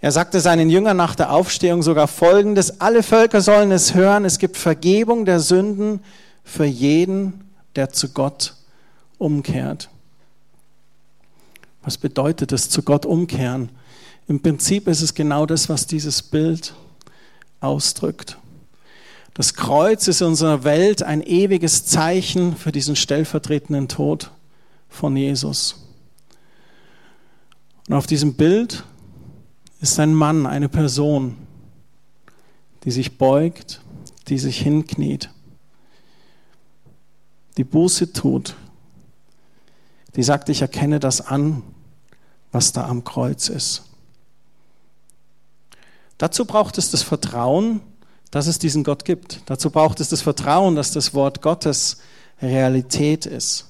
Er 0.00 0.12
sagte 0.12 0.40
seinen 0.40 0.68
Jüngern 0.68 0.98
nach 0.98 1.14
der 1.14 1.32
Aufstehung 1.32 1.82
sogar 1.82 2.08
Folgendes, 2.08 2.80
alle 2.80 3.02
Völker 3.02 3.40
sollen 3.40 3.72
es 3.72 3.94
hören, 3.94 4.26
es 4.26 4.38
gibt 4.38 4.58
Vergebung 4.58 5.24
der 5.24 5.40
Sünden 5.40 6.00
für 6.44 6.66
jeden, 6.66 7.50
der 7.74 7.88
zu 7.90 8.10
Gott 8.10 8.54
umkehrt. 9.16 9.88
Was 11.82 11.96
bedeutet 11.96 12.52
es, 12.52 12.68
zu 12.68 12.82
Gott 12.82 13.06
umkehren? 13.06 13.70
Im 14.28 14.40
Prinzip 14.40 14.88
ist 14.88 15.00
es 15.00 15.14
genau 15.14 15.46
das, 15.46 15.70
was 15.70 15.86
dieses 15.86 16.22
Bild 16.22 16.74
ausdrückt. 17.60 18.38
Das 19.32 19.54
Kreuz 19.54 20.06
ist 20.06 20.20
in 20.20 20.28
unserer 20.28 20.64
Welt 20.64 21.02
ein 21.02 21.22
ewiges 21.22 21.86
Zeichen 21.86 22.56
für 22.56 22.72
diesen 22.72 22.94
stellvertretenden 22.94 23.88
Tod 23.88 24.30
von 24.94 25.16
Jesus. 25.16 25.76
Und 27.88 27.94
auf 27.94 28.06
diesem 28.06 28.34
Bild 28.34 28.84
ist 29.80 30.00
ein 30.00 30.14
Mann, 30.14 30.46
eine 30.46 30.68
Person, 30.68 31.36
die 32.84 32.90
sich 32.90 33.18
beugt, 33.18 33.82
die 34.28 34.38
sich 34.38 34.60
hinkniet, 34.60 35.30
die 37.56 37.64
Buße 37.64 38.12
tut, 38.12 38.56
die 40.16 40.22
sagt, 40.22 40.48
ich 40.48 40.62
erkenne 40.62 41.00
das 41.00 41.20
an, 41.20 41.62
was 42.52 42.72
da 42.72 42.86
am 42.86 43.04
Kreuz 43.04 43.48
ist. 43.48 43.82
Dazu 46.18 46.44
braucht 46.44 46.78
es 46.78 46.90
das 46.90 47.02
Vertrauen, 47.02 47.80
dass 48.30 48.46
es 48.46 48.58
diesen 48.58 48.84
Gott 48.84 49.04
gibt. 49.04 49.42
Dazu 49.46 49.70
braucht 49.70 50.00
es 50.00 50.08
das 50.08 50.22
Vertrauen, 50.22 50.76
dass 50.76 50.92
das 50.92 51.14
Wort 51.14 51.42
Gottes 51.42 51.98
Realität 52.40 53.26
ist. 53.26 53.66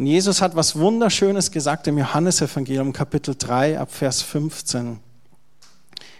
Und 0.00 0.06
Jesus 0.06 0.40
hat 0.40 0.56
was 0.56 0.78
Wunderschönes 0.78 1.50
gesagt 1.50 1.86
im 1.86 1.98
Johannesevangelium 1.98 2.94
Kapitel 2.94 3.34
3 3.36 3.78
ab 3.78 3.92
Vers 3.92 4.22
15. 4.22 4.98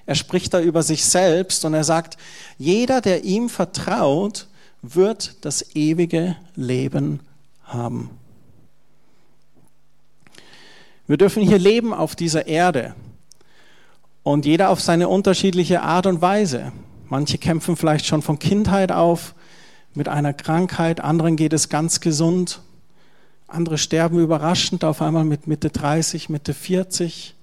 Er 0.04 0.14
spricht 0.14 0.52
da 0.52 0.60
über 0.60 0.82
sich 0.82 1.02
selbst 1.06 1.64
und 1.64 1.72
er 1.72 1.82
sagt, 1.82 2.18
jeder, 2.58 3.00
der 3.00 3.24
ihm 3.24 3.48
vertraut, 3.48 4.48
wird 4.82 5.46
das 5.46 5.74
ewige 5.74 6.36
Leben 6.56 7.20
haben. 7.64 8.10
Wir 11.06 11.16
dürfen 11.16 11.42
hier 11.42 11.58
leben 11.58 11.94
auf 11.94 12.14
dieser 12.14 12.46
Erde 12.48 12.94
und 14.22 14.44
jeder 14.44 14.68
auf 14.68 14.82
seine 14.82 15.08
unterschiedliche 15.08 15.80
Art 15.80 16.04
und 16.04 16.20
Weise. 16.20 16.72
Manche 17.08 17.38
kämpfen 17.38 17.76
vielleicht 17.76 18.04
schon 18.04 18.20
von 18.20 18.38
Kindheit 18.38 18.92
auf 18.92 19.34
mit 19.94 20.06
einer 20.06 20.34
Krankheit, 20.34 21.00
anderen 21.00 21.36
geht 21.36 21.54
es 21.54 21.70
ganz 21.70 22.02
gesund. 22.02 22.60
Andere 23.50 23.78
sterben 23.78 24.20
überraschend 24.20 24.84
auf 24.84 25.02
einmal 25.02 25.24
mit 25.24 25.48
Mitte 25.48 25.70
30, 25.70 26.28
Mitte 26.28 26.54
40. 26.54 27.34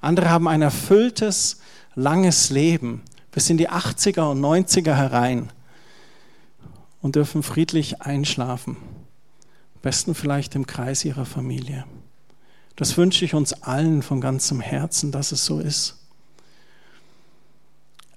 Andere 0.00 0.28
haben 0.28 0.48
ein 0.48 0.62
erfülltes, 0.62 1.60
langes 1.94 2.50
Leben 2.50 3.02
bis 3.30 3.48
in 3.50 3.56
die 3.56 3.70
80er 3.70 4.30
und 4.30 4.40
90er 4.40 4.94
herein 4.94 5.52
und 7.00 7.14
dürfen 7.14 7.44
friedlich 7.44 8.02
einschlafen. 8.02 8.76
Am 9.76 9.80
besten 9.82 10.16
vielleicht 10.16 10.56
im 10.56 10.66
Kreis 10.66 11.04
ihrer 11.04 11.24
Familie. 11.24 11.84
Das 12.74 12.96
wünsche 12.96 13.24
ich 13.24 13.34
uns 13.34 13.52
allen 13.62 14.02
von 14.02 14.20
ganzem 14.20 14.60
Herzen, 14.60 15.12
dass 15.12 15.30
es 15.30 15.44
so 15.44 15.60
ist. 15.60 16.00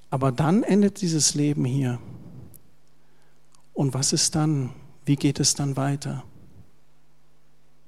Aber 0.10 0.32
dann 0.32 0.64
endet 0.64 1.02
dieses 1.02 1.36
Leben 1.36 1.66
hier. 1.66 2.00
Und 3.74 3.94
was 3.94 4.12
ist 4.12 4.34
dann? 4.34 4.72
Wie 5.06 5.18
geht 5.18 5.40
es 5.40 5.54
dann 5.54 5.78
weiter? 5.78 6.24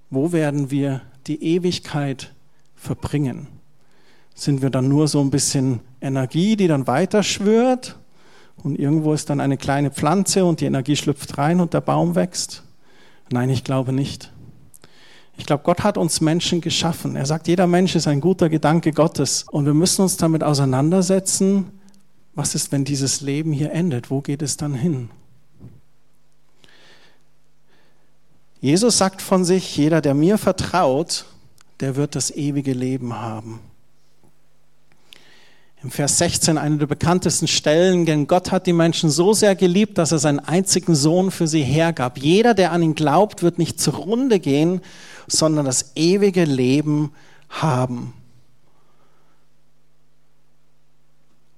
Wo 0.10 0.32
werden 0.32 0.72
wir 0.72 1.02
die 1.28 1.44
Ewigkeit 1.44 2.34
verbringen? 2.76 3.48
Sind 4.34 4.62
wir 4.62 4.70
dann 4.70 4.88
nur 4.88 5.08
so 5.08 5.22
ein 5.22 5.30
bisschen 5.30 5.82
Energie, 6.02 6.56
die 6.56 6.68
dann 6.68 6.88
weiterschwört 6.88 8.00
und 8.64 8.78
irgendwo 8.80 9.14
ist 9.14 9.30
dann 9.30 9.40
eine 9.40 9.58
kleine 9.58 9.92
Pflanze 9.92 10.46
und 10.46 10.62
die 10.62 10.66
Energie 10.66 10.96
schlüpft 10.96 11.38
rein 11.38 11.60
und 11.60 11.74
der 11.74 11.82
Baum 11.82 12.16
wächst? 12.16 12.64
Nein, 13.32 13.50
ich 13.50 13.64
glaube 13.64 13.94
nicht. 13.94 14.32
Ich 15.38 15.46
glaube, 15.46 15.64
Gott 15.64 15.84
hat 15.84 15.98
uns 15.98 16.20
Menschen 16.20 16.60
geschaffen. 16.60 17.16
Er 17.16 17.26
sagt, 17.26 17.48
jeder 17.48 17.68
Mensch 17.68 17.96
ist 17.96 18.08
ein 18.08 18.20
guter 18.20 18.50
Gedanke 18.50 18.92
Gottes. 18.92 19.46
Und 19.50 19.66
wir 19.66 19.74
müssen 19.74 20.02
uns 20.02 20.18
damit 20.18 20.44
auseinandersetzen, 20.44 21.72
was 22.36 22.56
ist, 22.56 22.72
wenn 22.72 22.84
dieses 22.84 23.22
Leben 23.22 23.54
hier 23.54 23.72
endet? 23.72 24.10
Wo 24.10 24.22
geht 24.22 24.42
es 24.42 24.58
dann 24.58 24.74
hin? 24.74 25.10
Jesus 28.62 28.98
sagt 28.98 29.22
von 29.22 29.46
sich, 29.46 29.78
jeder, 29.78 30.02
der 30.02 30.14
mir 30.14 30.38
vertraut, 30.38 31.26
der 31.80 31.96
wird 31.96 32.16
das 32.16 32.32
ewige 32.32 32.74
Leben 32.74 33.14
haben. 33.14 33.62
Im 35.82 35.92
Vers 35.92 36.18
16 36.18 36.58
eine 36.58 36.78
der 36.78 36.88
bekanntesten 36.88 37.48
Stellen, 37.48 38.06
denn 38.06 38.28
Gott 38.28 38.52
hat 38.52 38.68
die 38.68 38.74
Menschen 38.74 39.10
so 39.10 39.32
sehr 39.32 39.56
geliebt, 39.56 39.98
dass 39.98 40.12
er 40.12 40.20
seinen 40.20 40.40
einzigen 40.40 40.94
Sohn 40.94 41.32
für 41.32 41.48
sie 41.48 41.64
hergab. 41.64 42.18
Jeder, 42.18 42.54
der 42.54 42.74
an 42.74 42.84
ihn 42.84 42.96
glaubt, 42.96 43.44
wird 43.44 43.58
nicht 43.58 43.80
zugrunde 43.80 44.42
gehen, 44.42 44.82
sondern 45.28 45.66
das 45.66 45.94
ewige 45.96 46.44
Leben 46.44 47.14
haben. 47.48 48.14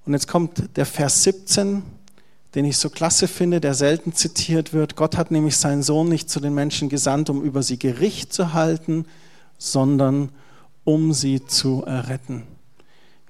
Und 0.06 0.12
jetzt 0.12 0.28
kommt 0.28 0.76
der 0.76 0.86
Vers 0.86 1.24
17, 1.24 1.82
den 2.54 2.64
ich 2.64 2.76
so 2.76 2.90
klasse 2.90 3.28
finde, 3.28 3.60
der 3.60 3.74
selten 3.74 4.12
zitiert 4.12 4.72
wird. 4.72 4.96
Gott 4.96 5.16
hat 5.16 5.30
nämlich 5.30 5.56
seinen 5.56 5.82
Sohn 5.82 6.08
nicht 6.08 6.28
zu 6.28 6.40
den 6.40 6.54
Menschen 6.54 6.88
gesandt, 6.88 7.30
um 7.30 7.42
über 7.42 7.62
sie 7.62 7.78
Gericht 7.78 8.32
zu 8.32 8.52
halten, 8.52 9.06
sondern 9.56 10.30
um 10.84 11.12
sie 11.12 11.44
zu 11.46 11.82
erretten. 11.84 12.42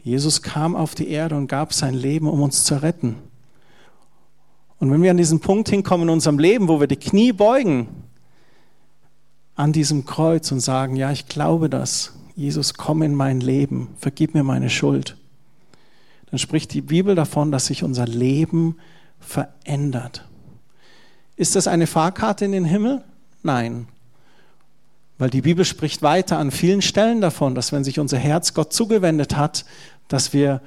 Jesus 0.03 0.43
kam 0.43 0.75
auf 0.75 0.95
die 0.95 1.09
Erde 1.09 1.37
und 1.37 1.47
gab 1.47 1.73
sein 1.73 1.95
Leben, 1.95 2.27
um 2.27 2.43
uns 2.43 2.65
zu 2.65 2.83
retten. 2.83 3.17
Und 4.79 4.91
wenn 4.91 5.03
wir 5.03 5.13
an 5.13 5.17
diesen 5.17 5.39
Punkt 5.39 5.69
hinkommen 5.69 6.09
in 6.09 6.15
unserem 6.15 6.41
Leben, 6.41 6.67
wo 6.67 6.81
wir 6.81 6.89
die 6.89 6.97
Knie 6.97 7.33
beugen, 7.33 7.87
an 9.55 9.73
diesem 9.73 10.05
Kreuz 10.05 10.51
und 10.51 10.59
sagen, 10.59 10.97
ja, 10.97 11.13
ich 11.13 11.29
glaube 11.29 11.71
das. 11.71 12.15
Jesus, 12.35 12.75
komm 12.75 13.03
in 13.03 13.15
mein 13.15 13.41
Leben, 13.41 13.89
vergib 13.99 14.35
mir 14.35 14.43
meine 14.43 14.71
Schuld. 14.71 15.17
Dann 16.31 16.39
spricht 16.39 16.73
die 16.73 16.81
Bibel 16.81 17.15
davon, 17.15 17.53
dass 17.53 17.67
sich 17.67 17.85
unser 17.85 18.07
Leben 18.07 18.77
verändert. 19.23 20.29
Ist 21.37 21.57
das 21.57 21.67
eine 21.67 21.87
Fahrkarte 21.87 22.45
in 22.45 22.53
den 22.53 22.65
Himmel? 22.65 23.03
Nein. 23.43 23.89
Weil 25.19 25.31
die 25.31 25.41
Bibel 25.41 25.65
spricht 25.65 26.03
weiter 26.03 26.39
an 26.39 26.51
vielen 26.51 26.83
Stellen 26.83 27.21
davon, 27.21 27.55
dass 27.55 27.73
wenn 27.73 27.85
sich 27.85 27.99
unser 27.99 28.19
Herz 28.19 28.55
Gott 28.55 28.73
zugewendet 28.73 29.37
hat, 29.37 29.65
dass 30.09 30.33
wir 30.33 30.61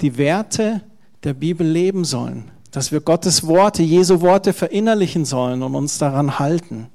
die 0.00 0.16
Werte 0.16 0.82
der 1.24 1.34
Bibel 1.34 1.66
leben 1.66 2.04
sollen, 2.04 2.50
dass 2.70 2.92
wir 2.92 3.00
Gottes 3.00 3.46
Worte, 3.46 3.82
Jesu 3.82 4.20
Worte 4.20 4.52
verinnerlichen 4.52 5.24
sollen 5.24 5.62
und 5.62 5.74
uns 5.74 5.98
daran 5.98 6.38
halten. 6.38 6.88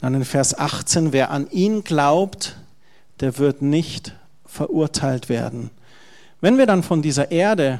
Dann 0.00 0.14
in 0.14 0.24
Vers 0.24 0.58
18, 0.58 1.12
wer 1.12 1.30
an 1.30 1.48
ihn 1.50 1.84
glaubt, 1.84 2.56
der 3.20 3.38
wird 3.38 3.62
nicht 3.62 4.16
verurteilt 4.44 5.28
werden. 5.28 5.70
Wenn 6.42 6.58
wir 6.58 6.66
dann 6.66 6.82
von 6.82 7.02
dieser 7.02 7.30
Erde 7.30 7.78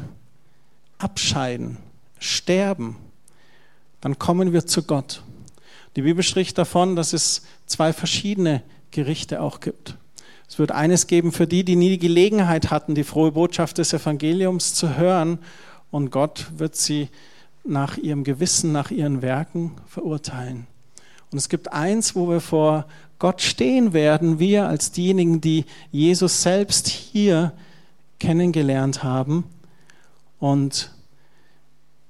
abscheiden, 0.97 1.79
sterben, 2.21 2.97
dann 4.01 4.21
kommen 4.21 4.53
wir 4.53 4.67
zu 4.67 4.85
Gott. 4.85 5.25
Die 5.97 6.03
Bibel 6.03 6.23
spricht 6.23 6.57
davon, 6.59 6.95
dass 6.95 7.13
es 7.13 7.43
zwei 7.67 7.93
verschiedene 7.93 8.63
Gerichte 8.93 9.41
auch 9.41 9.59
gibt. 9.59 9.97
Es 10.49 10.61
wird 10.61 10.71
eines 10.71 11.09
geben 11.09 11.33
für 11.33 11.49
die, 11.49 11.65
die 11.65 11.75
nie 11.75 11.89
die 11.89 11.99
Gelegenheit 11.99 12.71
hatten, 12.71 12.95
die 12.95 13.03
frohe 13.03 13.33
Botschaft 13.33 13.79
des 13.79 13.93
Evangeliums 13.93 14.75
zu 14.75 14.97
hören. 14.97 15.41
Und 15.91 16.13
Gott 16.13 16.47
wird 16.57 16.77
sie 16.77 17.09
nach 17.65 17.97
ihrem 17.97 18.23
Gewissen, 18.23 18.71
nach 18.71 18.93
ihren 18.93 19.23
Werken 19.23 19.73
verurteilen. 19.89 20.69
Und 21.33 21.39
es 21.39 21.49
gibt 21.49 21.73
eins, 21.73 22.15
wo 22.15 22.31
wir 22.31 22.41
vor 22.41 22.87
Gott 23.19 23.43
stehen 23.43 23.93
werden, 23.93 24.39
wir 24.39 24.69
als 24.69 24.93
diejenigen, 24.93 25.41
die 25.41 25.65
Jesus 25.91 26.43
selbst 26.43 26.87
hier 26.87 27.53
kennengelernt 28.23 29.03
haben. 29.03 29.45
Und 30.39 30.91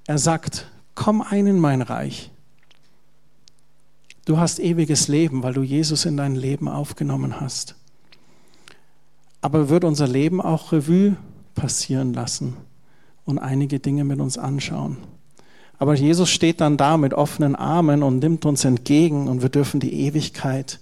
er 0.07 0.17
sagt, 0.17 0.67
komm 0.95 1.21
ein 1.21 1.47
in 1.47 1.59
mein 1.59 1.81
Reich. 1.81 2.31
Du 4.25 4.37
hast 4.37 4.59
ewiges 4.59 5.09
Leben, 5.09 5.43
weil 5.43 5.53
du 5.53 5.63
Jesus 5.63 6.05
in 6.05 6.15
dein 6.15 6.35
Leben 6.35 6.69
aufgenommen 6.69 7.41
hast 7.41 7.75
aber 9.43 9.67
wird 9.67 9.83
unser 9.83 10.07
Leben 10.07 10.39
auch 10.39 10.71
Revue 10.71 11.17
passieren 11.53 12.13
lassen 12.13 12.55
und 13.25 13.39
einige 13.39 13.77
Dinge 13.77 14.05
mit 14.05 14.21
uns 14.21 14.37
anschauen. 14.37 14.95
Aber 15.77 15.95
Jesus 15.95 16.29
steht 16.29 16.61
dann 16.61 16.77
da 16.77 16.95
mit 16.95 17.13
offenen 17.13 17.53
Armen 17.53 18.03
und 18.03 18.19
nimmt 18.19 18.45
uns 18.45 18.63
entgegen 18.63 19.27
und 19.27 19.41
wir 19.41 19.49
dürfen 19.49 19.81
die 19.81 20.05
Ewigkeit 20.05 20.79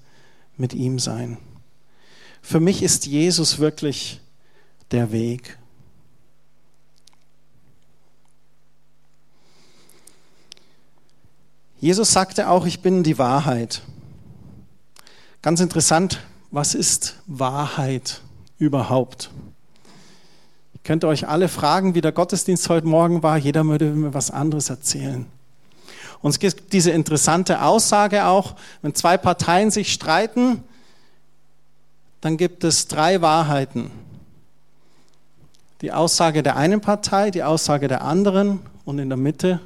mit 0.58 0.76
ihm 0.76 1.00
sein. 1.00 1.40
Für 2.44 2.60
mich 2.60 2.84
ist 2.84 3.08
Jesus 3.08 3.58
wirklich 3.58 4.21
der 4.92 5.12
Weg. 5.12 5.58
Jesus 11.80 12.14
sagte 12.14 12.50
auch, 12.50 12.66
ich 12.66 12.82
bin 12.82 13.04
die 13.04 13.18
Wahrheit. 13.18 13.82
Ganz 15.42 15.60
interessant, 15.60 16.22
was 16.52 16.76
ist 16.76 17.16
Wahrheit? 17.26 18.22
überhaupt? 18.62 19.32
Ich 20.76 20.84
könnte 20.84 21.08
euch 21.08 21.28
alle 21.28 21.50
fragen, 21.50 21.96
wie 21.96 22.02
der 22.02 22.12
Gottesdienst 22.12 22.70
heute 22.70 22.88
Morgen 22.88 23.24
war. 23.24 23.38
Jeder 23.38 23.66
würde 23.66 23.86
mir 23.86 24.14
was 24.14 24.32
anderes 24.32 24.70
erzählen. 24.70 25.26
Und 26.22 26.32
es 26.32 26.40
gibt 26.40 26.72
diese 26.72 26.92
interessante 26.92 27.64
Aussage 27.64 28.26
auch, 28.26 28.56
wenn 28.84 28.94
zwei 28.94 29.18
Parteien 29.18 29.72
sich 29.72 29.92
streiten, 29.92 30.64
dann 32.22 32.38
gibt 32.38 32.64
es 32.64 32.88
drei 32.88 33.22
Wahrheiten. 33.22 33.90
Die 35.82 35.92
Aussage 35.92 36.44
der 36.44 36.58
einen 36.58 36.80
Partei, 36.80 37.32
die 37.32 37.44
Aussage 37.44 37.88
der 37.88 38.04
anderen 38.04 38.60
und 38.86 39.00
in 39.00 39.10
der 39.10 39.18
Mitte 39.18 39.60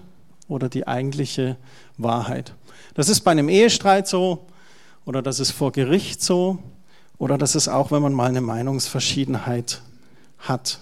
oder 0.47 0.69
die 0.69 0.87
eigentliche 0.87 1.57
Wahrheit. 1.97 2.53
Das 2.93 3.09
ist 3.09 3.21
bei 3.21 3.31
einem 3.31 3.49
Ehestreit 3.49 4.07
so 4.07 4.47
oder 5.05 5.21
das 5.21 5.39
ist 5.39 5.51
vor 5.51 5.71
Gericht 5.71 6.23
so 6.23 6.59
oder 7.17 7.37
das 7.37 7.55
ist 7.55 7.67
auch, 7.67 7.91
wenn 7.91 8.01
man 8.01 8.13
mal 8.13 8.29
eine 8.29 8.41
Meinungsverschiedenheit 8.41 9.81
hat. 10.39 10.79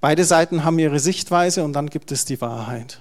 Beide 0.00 0.24
Seiten 0.24 0.64
haben 0.64 0.78
ihre 0.78 1.00
Sichtweise 1.00 1.64
und 1.64 1.72
dann 1.72 1.88
gibt 1.88 2.12
es 2.12 2.26
die 2.26 2.40
Wahrheit. 2.40 3.00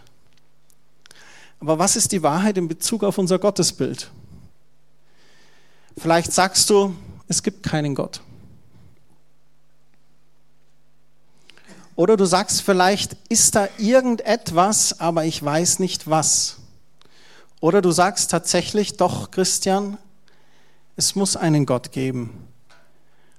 Aber 1.60 1.80
was 1.80 1.96
ist 1.96 2.12
die 2.12 2.24
Wahrheit 2.24 2.58
in 2.58 2.68
Bezug 2.68 3.04
auf 3.04 3.18
unser 3.18 3.40
Gottesbild? 3.40 4.10
Vielleicht 5.98 6.32
sagst 6.32 6.70
du, 6.70 6.96
es 7.28 7.44
gibt 7.44 7.64
keinen 7.64 7.96
Gott. 7.96 8.22
Oder 11.96 12.18
du 12.18 12.26
sagst 12.26 12.62
vielleicht, 12.62 13.16
ist 13.30 13.56
da 13.56 13.68
irgendetwas, 13.78 15.00
aber 15.00 15.26
ich 15.26 15.44
weiß 15.44 15.80
nicht 15.80 16.10
was. 16.10 16.58
Oder 17.62 17.82
du 17.82 17.92
sagst 17.92 18.32
tatsächlich, 18.32 18.98
doch, 18.98 19.32
Christian, 19.32 19.98
es 20.98 21.16
muss 21.16 21.38
einen 21.38 21.66
Gott 21.66 21.92
geben. 21.92 22.48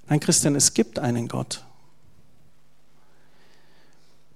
Nein, 0.09 0.21
Christian, 0.21 0.55
es 0.55 0.73
gibt 0.73 0.99
einen 0.99 1.29
Gott. 1.29 1.63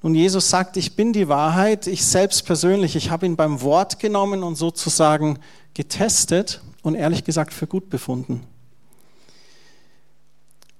Nun, 0.03 0.15
Jesus 0.15 0.49
sagt, 0.49 0.77
ich 0.77 0.97
bin 0.97 1.13
die 1.13 1.29
Wahrheit, 1.29 1.87
ich 1.87 2.05
selbst 2.05 2.47
persönlich, 2.47 2.97
ich 2.97 3.11
habe 3.11 3.27
ihn 3.27 3.37
beim 3.37 3.61
Wort 3.61 3.99
genommen 3.99 4.43
und 4.43 4.55
sozusagen 4.55 5.39
getestet 5.75 6.63
und 6.83 6.95
ehrlich 6.95 7.25
gesagt 7.25 7.53
für 7.53 7.67
gut 7.67 7.91
befunden. 7.91 8.47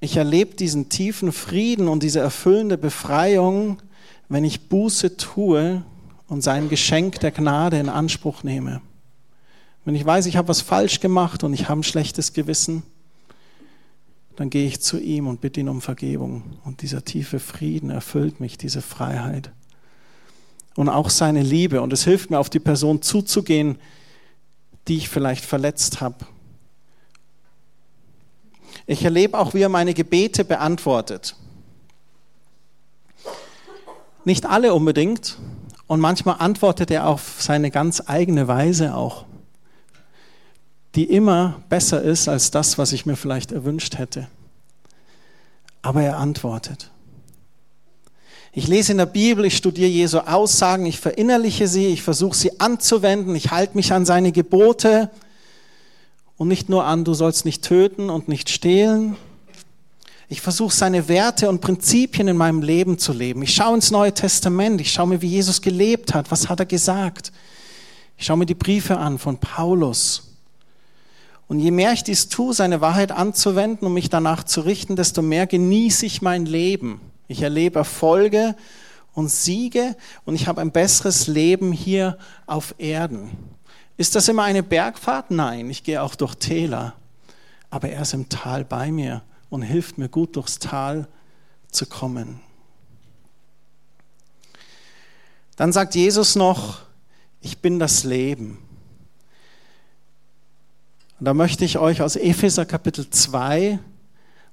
Ich 0.01 0.17
erlebe 0.17 0.57
diesen 0.57 0.89
tiefen 0.89 1.31
Frieden 1.31 1.87
und 1.87 2.03
diese 2.03 2.21
erfüllende 2.21 2.79
Befreiung, 2.79 3.83
wenn 4.29 4.45
ich 4.45 4.69
Buße 4.69 5.19
tue 5.19 5.85
und 6.27 6.43
sein 6.43 6.71
Geschenk 6.71 7.21
der 7.21 7.33
Gnade 7.33 7.79
in 7.79 7.91
Anspruch 7.91 8.43
nehme. 8.43 8.81
Wenn 9.85 9.95
ich 9.95 10.05
weiß, 10.05 10.27
ich 10.27 10.37
habe 10.37 10.49
was 10.49 10.63
falsch 10.63 11.01
gemacht 11.01 11.45
und 11.45 11.53
ich 11.53 11.69
habe 11.69 11.81
ein 11.81 11.85
schlechtes 11.85 12.33
Gewissen, 12.33 12.83
dann 14.37 14.49
gehe 14.49 14.67
ich 14.67 14.81
zu 14.81 14.99
ihm 14.99 15.27
und 15.27 15.43
bitte 15.43 15.61
ihn 15.61 15.69
um 15.69 15.83
Vergebung. 15.83 16.45
Und 16.65 16.81
dieser 16.81 17.05
tiefe 17.05 17.39
Frieden 17.39 17.91
erfüllt 17.91 18.41
mich, 18.41 18.57
diese 18.57 18.81
Freiheit. 18.81 19.51
Und 20.77 20.89
auch 20.89 21.11
seine 21.11 21.43
Liebe. 21.43 21.83
Und 21.83 21.93
es 21.93 22.05
hilft 22.05 22.31
mir, 22.31 22.39
auf 22.39 22.49
die 22.49 22.61
Person 22.61 23.03
zuzugehen, 23.03 23.77
die 24.89 24.97
ich 24.97 25.11
vielleicht 25.11 25.45
verletzt 25.45 26.01
habe. 26.01 26.25
Ich 28.91 29.05
erlebe 29.05 29.39
auch, 29.39 29.55
wie 29.55 29.63
er 29.63 29.69
meine 29.69 29.95
Gebete 29.95 30.45
beantwortet. 30.45 31.37
Nicht 34.25 34.47
alle 34.47 34.75
unbedingt. 34.75 35.39
Und 35.87 36.01
manchmal 36.01 36.41
antwortet 36.41 36.91
er 36.91 37.07
auf 37.07 37.37
seine 37.39 37.71
ganz 37.71 38.03
eigene 38.09 38.49
Weise 38.49 38.97
auch 38.97 39.27
die 40.97 41.05
immer 41.05 41.63
besser 41.69 42.03
ist 42.03 42.27
als 42.27 42.51
das, 42.51 42.77
was 42.77 42.93
ich 42.93 43.07
mir 43.07 43.15
vielleicht 43.15 43.53
erwünscht 43.53 43.97
hätte. 43.97 44.27
Aber 45.83 46.03
er 46.03 46.17
antwortet. 46.17 46.91
Ich 48.51 48.67
lese 48.67 48.91
in 48.91 48.99
der 48.99 49.07
Bibel, 49.07 49.45
ich 49.45 49.57
studiere 49.57 49.89
Jesu 49.89 50.19
Aussagen, 50.19 50.85
ich 50.87 50.99
verinnerliche 50.99 51.69
sie, 51.69 51.87
ich 51.87 52.03
versuche 52.03 52.37
sie 52.37 52.59
anzuwenden, 52.59 53.37
ich 53.37 53.53
halte 53.53 53.77
mich 53.77 53.93
an 53.93 54.05
seine 54.05 54.33
Gebote 54.33 55.11
und 56.41 56.49
nicht 56.49 56.71
nur 56.71 56.87
an, 56.87 57.05
du 57.05 57.13
sollst 57.13 57.45
nicht 57.45 57.63
töten 57.63 58.09
und 58.09 58.27
nicht 58.27 58.49
stehlen. 58.49 59.15
Ich 60.31 60.41
versuche 60.41 60.75
seine 60.75 61.07
Werte 61.07 61.51
und 61.51 61.61
Prinzipien 61.61 62.29
in 62.29 62.37
meinem 62.39 62.63
Leben 62.63 62.97
zu 62.97 63.13
leben. 63.13 63.43
Ich 63.43 63.55
schaue 63.55 63.75
ins 63.75 63.91
Neue 63.91 64.15
Testament, 64.15 64.81
ich 64.81 64.91
schaue 64.91 65.09
mir, 65.09 65.21
wie 65.21 65.29
Jesus 65.29 65.61
gelebt 65.61 66.15
hat, 66.15 66.31
was 66.31 66.49
hat 66.49 66.59
er 66.59 66.65
gesagt. 66.65 67.31
Ich 68.17 68.25
schaue 68.25 68.39
mir 68.39 68.47
die 68.47 68.55
Briefe 68.55 68.97
an 68.97 69.19
von 69.19 69.37
Paulus. 69.37 70.35
Und 71.47 71.61
je 71.61 71.71
mehr 71.71 71.93
ich 71.93 72.05
dies 72.05 72.31
tue, 72.31 72.55
seine 72.55 72.81
Wahrheit 72.81 73.13
anzuwenden 73.13 73.87
und 73.87 73.93
mich 73.93 74.09
danach 74.09 74.43
zu 74.43 74.63
richten, 74.63 74.97
desto 74.97 75.21
mehr 75.21 75.47
genieße 75.47 76.07
ich 76.07 76.23
mein 76.23 76.47
Leben. 76.47 77.03
Ich 77.29 77.43
erlebe 77.43 77.81
Erfolge 77.81 78.57
und 79.13 79.31
Siege 79.31 79.95
und 80.25 80.37
ich 80.37 80.49
habe 80.49 80.63
ein 80.63 80.73
besseres 80.73 81.27
Leben 81.27 81.71
hier 81.71 82.17
auf 82.47 82.75
Erden. 82.79 83.29
Ist 84.01 84.15
das 84.15 84.29
immer 84.29 84.45
eine 84.45 84.63
Bergfahrt? 84.63 85.31
Nein, 85.31 85.69
ich 85.69 85.85
gehe 85.85 86.01
auch 86.01 86.15
durch 86.15 86.35
Täler. 86.37 86.95
Aber 87.69 87.91
er 87.91 88.01
ist 88.01 88.15
im 88.15 88.31
Tal 88.31 88.65
bei 88.65 88.91
mir 88.91 89.21
und 89.51 89.61
hilft 89.61 89.99
mir 89.99 90.09
gut 90.09 90.37
durchs 90.37 90.59
Tal 90.59 91.07
zu 91.71 91.85
kommen. 91.85 92.41
Dann 95.57 95.75
sagt 95.75 95.97
Jesus 95.97 96.35
noch, 96.35 96.81
ich 97.43 97.59
bin 97.59 97.79
das 97.79 98.05
Leben. 98.05 98.67
Und 101.19 101.27
da 101.27 101.35
möchte 101.35 101.67
ich 101.67 101.77
euch 101.77 102.01
aus 102.01 102.17
Epheser 102.17 102.65
Kapitel 102.65 103.11
2 103.11 103.79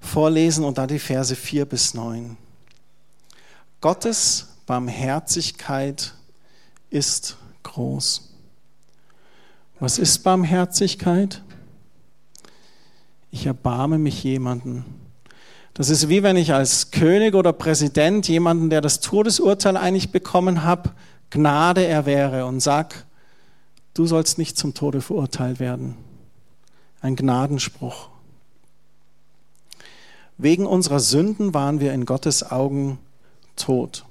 vorlesen 0.01 0.65
und 0.65 0.77
da 0.77 0.87
die 0.87 0.99
Verse 0.99 1.37
4 1.37 1.63
bis 1.63 1.93
9. 1.93 2.35
Gottes 3.79 4.49
Barmherzigkeit 4.65 6.13
ist 6.89 7.37
groß. 7.63 8.26
Was 9.79 9.99
ist 9.99 10.19
Barmherzigkeit? 10.23 11.43
Ich 13.29 13.45
erbarme 13.45 13.99
mich 13.99 14.23
jemanden. 14.23 14.85
Das 15.75 15.89
ist 15.89 16.09
wie 16.09 16.23
wenn 16.23 16.35
ich 16.35 16.53
als 16.53 16.89
König 16.89 17.35
oder 17.35 17.53
Präsident 17.53 18.27
jemanden, 18.27 18.71
der 18.71 18.81
das 18.81 19.01
Todesurteil 19.01 19.77
eigentlich 19.77 20.11
bekommen 20.11 20.63
hat, 20.63 20.89
Gnade 21.29 21.85
erwehre 21.85 22.47
und 22.47 22.61
sag, 22.61 23.05
du 23.93 24.07
sollst 24.07 24.39
nicht 24.39 24.57
zum 24.57 24.73
Tode 24.73 25.01
verurteilt 25.01 25.59
werden. 25.59 25.95
Ein 27.01 27.15
Gnadenspruch. 27.15 28.09
Wegen 30.39 30.65
unserer 30.65 30.99
Sünden 30.99 31.53
waren 31.53 31.79
wir 31.79 31.93
in 31.93 32.05
Gottes 32.05 32.49
Augen 32.49 32.97
tot. 33.55 34.06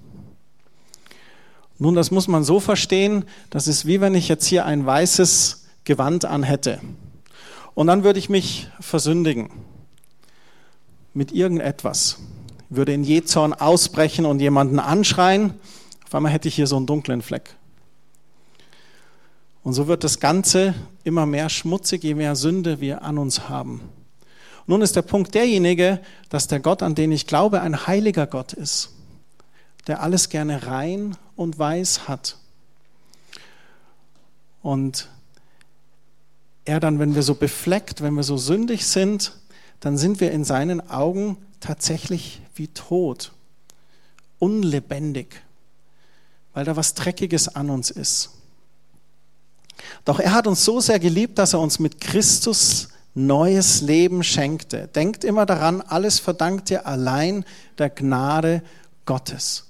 Nun, 1.78 1.94
das 1.94 2.10
muss 2.10 2.26
man 2.28 2.42
so 2.42 2.60
verstehen, 2.60 3.24
das 3.50 3.68
ist 3.68 3.86
wie 3.86 4.00
wenn 4.00 4.14
ich 4.14 4.28
jetzt 4.28 4.46
hier 4.46 4.64
ein 4.64 4.86
weißes 4.86 5.66
Gewand 5.84 6.24
an 6.24 6.42
hätte. 6.42 6.80
Und 7.74 7.88
dann 7.88 8.02
würde 8.04 8.18
ich 8.18 8.30
mich 8.30 8.68
versündigen 8.80 9.50
mit 11.12 11.32
irgendetwas. 11.32 12.18
Würde 12.70 12.94
in 12.94 13.04
Jezorn 13.04 13.52
ausbrechen 13.52 14.24
und 14.24 14.40
jemanden 14.40 14.78
anschreien. 14.78 15.54
Auf 16.04 16.14
einmal 16.14 16.32
hätte 16.32 16.48
ich 16.48 16.54
hier 16.54 16.66
so 16.66 16.76
einen 16.76 16.86
dunklen 16.86 17.22
Fleck. 17.22 17.54
Und 19.62 19.74
so 19.74 19.88
wird 19.88 20.04
das 20.04 20.20
Ganze 20.20 20.74
immer 21.04 21.26
mehr 21.26 21.48
schmutzig, 21.48 22.02
je 22.04 22.14
mehr 22.14 22.36
Sünde 22.36 22.80
wir 22.80 23.02
an 23.02 23.18
uns 23.18 23.48
haben. 23.48 23.82
Nun 24.66 24.80
ist 24.80 24.96
der 24.96 25.02
Punkt 25.02 25.34
derjenige, 25.34 26.00
dass 26.28 26.48
der 26.48 26.60
Gott, 26.60 26.82
an 26.82 26.94
den 26.94 27.12
ich 27.12 27.26
glaube, 27.26 27.60
ein 27.60 27.86
heiliger 27.86 28.26
Gott 28.26 28.52
ist, 28.52 28.95
der 29.86 30.02
alles 30.02 30.28
gerne 30.28 30.66
rein 30.66 31.16
und 31.36 31.58
weiß 31.58 32.08
hat. 32.08 32.36
Und 34.62 35.08
er 36.64 36.80
dann, 36.80 36.98
wenn 36.98 37.14
wir 37.14 37.22
so 37.22 37.34
befleckt, 37.34 38.02
wenn 38.02 38.14
wir 38.14 38.24
so 38.24 38.36
sündig 38.36 38.86
sind, 38.86 39.32
dann 39.80 39.96
sind 39.96 40.20
wir 40.20 40.32
in 40.32 40.44
seinen 40.44 40.90
Augen 40.90 41.38
tatsächlich 41.60 42.40
wie 42.54 42.68
tot, 42.68 43.32
unlebendig, 44.38 45.42
weil 46.52 46.64
da 46.64 46.76
was 46.76 46.94
Dreckiges 46.94 47.48
an 47.48 47.70
uns 47.70 47.90
ist. 47.90 48.30
Doch 50.04 50.18
er 50.18 50.32
hat 50.32 50.46
uns 50.46 50.64
so 50.64 50.80
sehr 50.80 50.98
geliebt, 50.98 51.38
dass 51.38 51.52
er 51.52 51.60
uns 51.60 51.78
mit 51.78 52.00
Christus 52.00 52.88
neues 53.14 53.80
Leben 53.80 54.22
schenkte. 54.22 54.88
Denkt 54.88 55.24
immer 55.24 55.46
daran, 55.46 55.80
alles 55.80 56.18
verdankt 56.18 56.70
ihr 56.70 56.86
allein 56.86 57.44
der 57.78 57.90
Gnade 57.90 58.62
Gottes. 59.04 59.68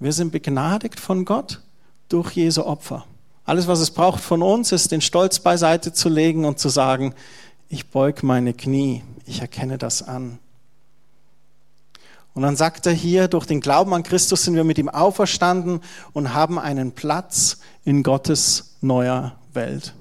Wir 0.00 0.12
sind 0.12 0.30
begnadigt 0.30 1.00
von 1.00 1.24
Gott 1.24 1.60
durch 2.08 2.32
Jesu 2.32 2.62
Opfer. 2.62 3.04
Alles, 3.44 3.66
was 3.66 3.80
es 3.80 3.90
braucht 3.90 4.20
von 4.20 4.42
uns, 4.42 4.70
ist 4.70 4.92
den 4.92 5.00
Stolz 5.00 5.40
beiseite 5.40 5.92
zu 5.92 6.08
legen 6.08 6.44
und 6.44 6.60
zu 6.60 6.68
sagen, 6.68 7.14
ich 7.68 7.88
beug 7.88 8.22
meine 8.22 8.54
Knie, 8.54 9.02
ich 9.26 9.40
erkenne 9.40 9.76
das 9.76 10.02
an. 10.06 10.38
Und 12.32 12.42
dann 12.42 12.54
sagt 12.54 12.86
er 12.86 12.92
hier, 12.92 13.26
durch 13.26 13.46
den 13.46 13.60
Glauben 13.60 13.92
an 13.92 14.04
Christus 14.04 14.44
sind 14.44 14.54
wir 14.54 14.62
mit 14.62 14.78
ihm 14.78 14.88
auferstanden 14.88 15.80
und 16.12 16.32
haben 16.32 16.60
einen 16.60 16.92
Platz 16.92 17.58
in 17.84 18.04
Gottes 18.04 18.76
neuer 18.80 19.34
Welt. 19.52 19.94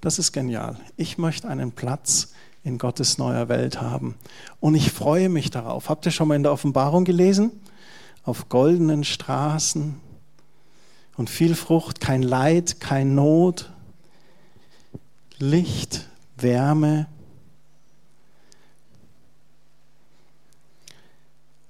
Das 0.00 0.18
ist 0.18 0.32
genial. 0.32 0.76
Ich 0.96 1.18
möchte 1.18 1.46
einen 1.48 1.72
Platz 1.72 2.32
in 2.64 2.78
Gottes 2.78 3.18
neuer 3.18 3.50
Welt 3.50 3.82
haben. 3.82 4.14
Und 4.60 4.76
ich 4.76 4.90
freue 4.90 5.28
mich 5.28 5.50
darauf. 5.50 5.90
Habt 5.90 6.06
ihr 6.06 6.12
schon 6.12 6.28
mal 6.28 6.36
in 6.36 6.42
der 6.42 6.52
Offenbarung 6.52 7.04
gelesen? 7.04 7.50
Auf 8.24 8.48
goldenen 8.48 9.04
Straßen 9.04 10.00
und 11.16 11.30
viel 11.30 11.54
Frucht, 11.54 12.00
kein 12.00 12.22
Leid, 12.22 12.80
kein 12.80 13.14
Not, 13.14 13.70
Licht, 15.38 16.08
Wärme. 16.36 17.06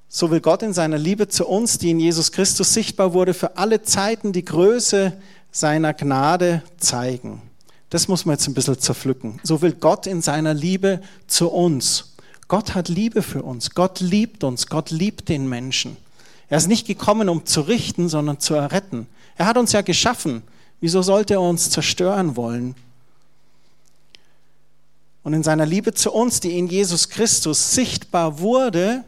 So 0.08 0.30
will 0.30 0.40
Gott 0.40 0.62
in 0.62 0.74
seiner 0.74 0.98
Liebe 0.98 1.28
zu 1.28 1.46
uns, 1.46 1.78
die 1.78 1.90
in 1.90 1.98
Jesus 1.98 2.32
Christus 2.32 2.74
sichtbar 2.74 3.14
wurde, 3.14 3.32
für 3.32 3.56
alle 3.56 3.82
Zeiten 3.82 4.32
die 4.32 4.44
Größe 4.44 5.14
seiner 5.50 5.94
Gnade 5.94 6.62
zeigen. 6.76 7.40
Das 7.88 8.08
muss 8.08 8.24
man 8.24 8.34
jetzt 8.34 8.46
ein 8.46 8.54
bisschen 8.54 8.78
zerpflücken. 8.78 9.40
So 9.42 9.62
will 9.62 9.72
Gott 9.72 10.06
in 10.06 10.22
seiner 10.22 10.54
Liebe 10.54 11.00
zu 11.26 11.50
uns. 11.50 12.14
Gott 12.48 12.74
hat 12.74 12.88
Liebe 12.88 13.22
für 13.22 13.42
uns. 13.42 13.70
Gott 13.70 14.00
liebt 14.00 14.44
uns. 14.44 14.66
Gott 14.66 14.90
liebt 14.90 15.28
den 15.28 15.48
Menschen. 15.48 15.96
Er 16.52 16.58
ist 16.58 16.68
nicht 16.68 16.86
gekommen, 16.86 17.30
um 17.30 17.46
zu 17.46 17.62
richten, 17.62 18.10
sondern 18.10 18.38
zu 18.38 18.52
erretten. 18.52 19.06
Er 19.38 19.46
hat 19.46 19.56
uns 19.56 19.72
ja 19.72 19.80
geschaffen. 19.80 20.42
Wieso 20.82 21.00
sollte 21.00 21.32
er 21.32 21.40
uns 21.40 21.70
zerstören 21.70 22.36
wollen? 22.36 22.74
Und 25.22 25.32
in 25.32 25.42
seiner 25.42 25.64
Liebe 25.64 25.94
zu 25.94 26.12
uns, 26.12 26.40
die 26.40 26.58
in 26.58 26.66
Jesus 26.66 27.08
Christus 27.08 27.72
sichtbar 27.72 28.38
wurde, 28.38 29.02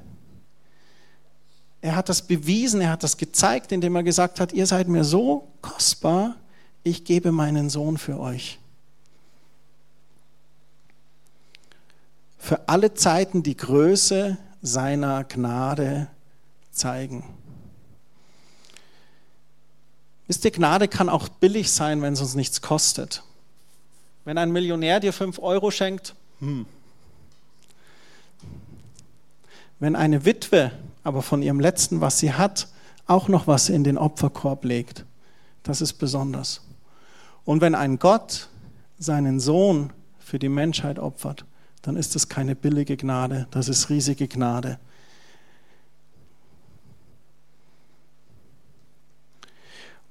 er 1.82 1.96
hat 1.96 2.08
das 2.08 2.22
bewiesen, 2.22 2.80
er 2.80 2.92
hat 2.92 3.02
das 3.02 3.18
gezeigt, 3.18 3.72
indem 3.72 3.94
er 3.94 4.04
gesagt 4.04 4.40
hat, 4.40 4.54
ihr 4.54 4.66
seid 4.66 4.88
mir 4.88 5.04
so 5.04 5.46
kostbar, 5.60 6.36
ich 6.82 7.04
gebe 7.04 7.30
meinen 7.30 7.68
Sohn 7.68 7.98
für 7.98 8.18
euch. 8.20 8.58
Für 12.38 12.70
alle 12.70 12.94
Zeiten 12.94 13.42
die 13.42 13.58
Größe 13.58 14.38
seiner 14.62 15.24
Gnade 15.24 16.08
zeigen. 16.74 17.24
Wisst 20.26 20.44
ihr, 20.44 20.50
Gnade 20.50 20.88
kann 20.88 21.08
auch 21.08 21.28
billig 21.28 21.70
sein, 21.70 22.02
wenn 22.02 22.14
es 22.14 22.20
uns 22.20 22.34
nichts 22.34 22.62
kostet. 22.62 23.22
Wenn 24.24 24.38
ein 24.38 24.52
Millionär 24.52 25.00
dir 25.00 25.12
fünf 25.12 25.38
Euro 25.38 25.70
schenkt, 25.70 26.14
hm. 26.40 26.66
Wenn 29.80 29.96
eine 29.96 30.24
Witwe 30.24 30.70
aber 31.02 31.20
von 31.20 31.42
ihrem 31.42 31.60
Letzten, 31.60 32.00
was 32.00 32.18
sie 32.18 32.32
hat, 32.32 32.68
auch 33.06 33.28
noch 33.28 33.46
was 33.46 33.68
in 33.68 33.84
den 33.84 33.98
Opferkorb 33.98 34.64
legt, 34.64 35.04
das 35.62 35.80
ist 35.80 35.94
besonders. 35.94 36.62
Und 37.44 37.60
wenn 37.60 37.74
ein 37.74 37.98
Gott 37.98 38.48
seinen 38.98 39.40
Sohn 39.40 39.92
für 40.18 40.38
die 40.38 40.48
Menschheit 40.48 40.98
opfert, 40.98 41.44
dann 41.82 41.96
ist 41.96 42.14
das 42.14 42.28
keine 42.28 42.54
billige 42.56 42.96
Gnade, 42.96 43.46
das 43.50 43.68
ist 43.68 43.90
riesige 43.90 44.26
Gnade. 44.26 44.78